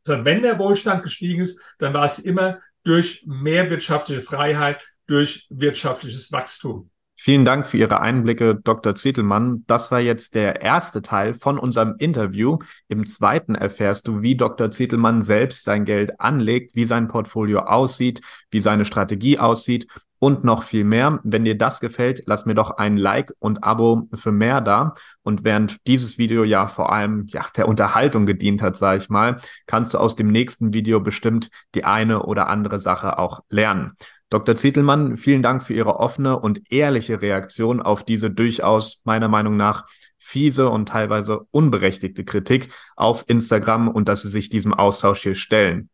sondern 0.02 0.26
wenn 0.26 0.42
der 0.42 0.60
Wohlstand 0.60 1.04
gestiegen 1.04 1.42
ist, 1.42 1.62
dann 1.78 1.94
war 1.94 2.06
es 2.06 2.20
immer 2.20 2.60
durch 2.84 3.24
mehr 3.28 3.70
wirtschaftliche 3.70 4.22
Freiheit, 4.22 4.86
durch 5.06 5.48
wirtschaftliches 5.50 6.32
Wachstum. 6.32 6.90
Vielen 7.16 7.46
Dank 7.46 7.68
für 7.68 7.78
Ihre 7.78 8.02
Einblicke, 8.02 8.56
Dr. 8.56 8.96
Zittelmann. 8.96 9.64
Das 9.68 9.92
war 9.92 10.02
jetzt 10.02 10.36
der 10.36 10.62
erste 10.62 11.02
Teil 11.02 11.34
von 11.34 11.58
unserem 11.58 11.96
Interview. 12.00 12.58
Im 12.90 13.06
zweiten 13.06 13.56
erfährst 13.56 14.08
du, 14.08 14.22
wie 14.22 14.36
Dr. 14.36 14.72
Zittelmann 14.72 15.22
selbst 15.22 15.64
sein 15.64 15.86
Geld 15.86 16.20
anlegt, 16.20 16.76
wie 16.76 16.84
sein 16.86 17.08
Portfolio 17.08 17.60
aussieht, 17.60 18.22
wie 18.52 18.60
seine 18.60 18.84
Strategie 18.84 19.38
aussieht 19.38 19.88
und 20.24 20.46
noch 20.46 20.64
viel 20.64 20.86
mehr. 20.86 21.20
Wenn 21.26 21.44
dir 21.44 21.58
das 21.58 21.82
gefällt, 21.82 22.24
lass 22.28 22.46
mir 22.46 22.56
doch 22.56 22.78
ein 22.78 22.96
Like 22.96 23.34
und 23.40 23.62
Abo 23.66 24.08
für 24.14 24.32
mehr 24.32 24.62
da. 24.62 24.94
Und 25.22 25.44
während 25.44 25.86
dieses 25.86 26.18
Video 26.18 26.46
ja 26.46 26.70
vor 26.70 26.94
allem 26.94 27.28
ja, 27.28 27.46
der 27.58 27.68
Unterhaltung 27.68 28.26
gedient 28.26 28.62
hat, 28.62 28.78
sage 28.78 29.00
ich 29.00 29.10
mal, 29.10 29.42
kannst 29.68 29.94
du 29.94 29.98
aus 29.98 30.16
dem 30.16 30.32
nächsten 30.32 30.74
Video 30.74 31.02
bestimmt 31.02 31.50
die 31.76 31.84
eine 31.84 32.24
oder 32.24 32.48
andere 32.48 32.80
Sache 32.80 33.20
auch 33.20 33.42
lernen. 33.50 33.98
Dr. 34.30 34.56
Zietelmann, 34.56 35.18
vielen 35.18 35.42
Dank 35.42 35.62
für 35.62 35.74
Ihre 35.74 36.00
offene 36.00 36.40
und 36.40 36.72
ehrliche 36.72 37.22
Reaktion 37.22 37.82
auf 37.82 38.06
diese 38.06 38.32
durchaus 38.32 39.02
meiner 39.04 39.28
Meinung 39.28 39.58
nach 39.58 39.86
fiese 40.20 40.70
und 40.70 40.88
teilweise 40.88 41.42
unberechtigte 41.52 42.24
Kritik 42.24 42.70
auf 42.96 43.26
Instagram 43.28 43.90
und 43.90 44.08
dass 44.08 44.22
Sie 44.22 44.30
sich 44.30 44.48
diesem 44.48 44.74
Austausch 44.74 45.22
hier 45.22 45.36
stellen. 45.36 45.90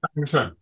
Dankeschön. 0.00 0.52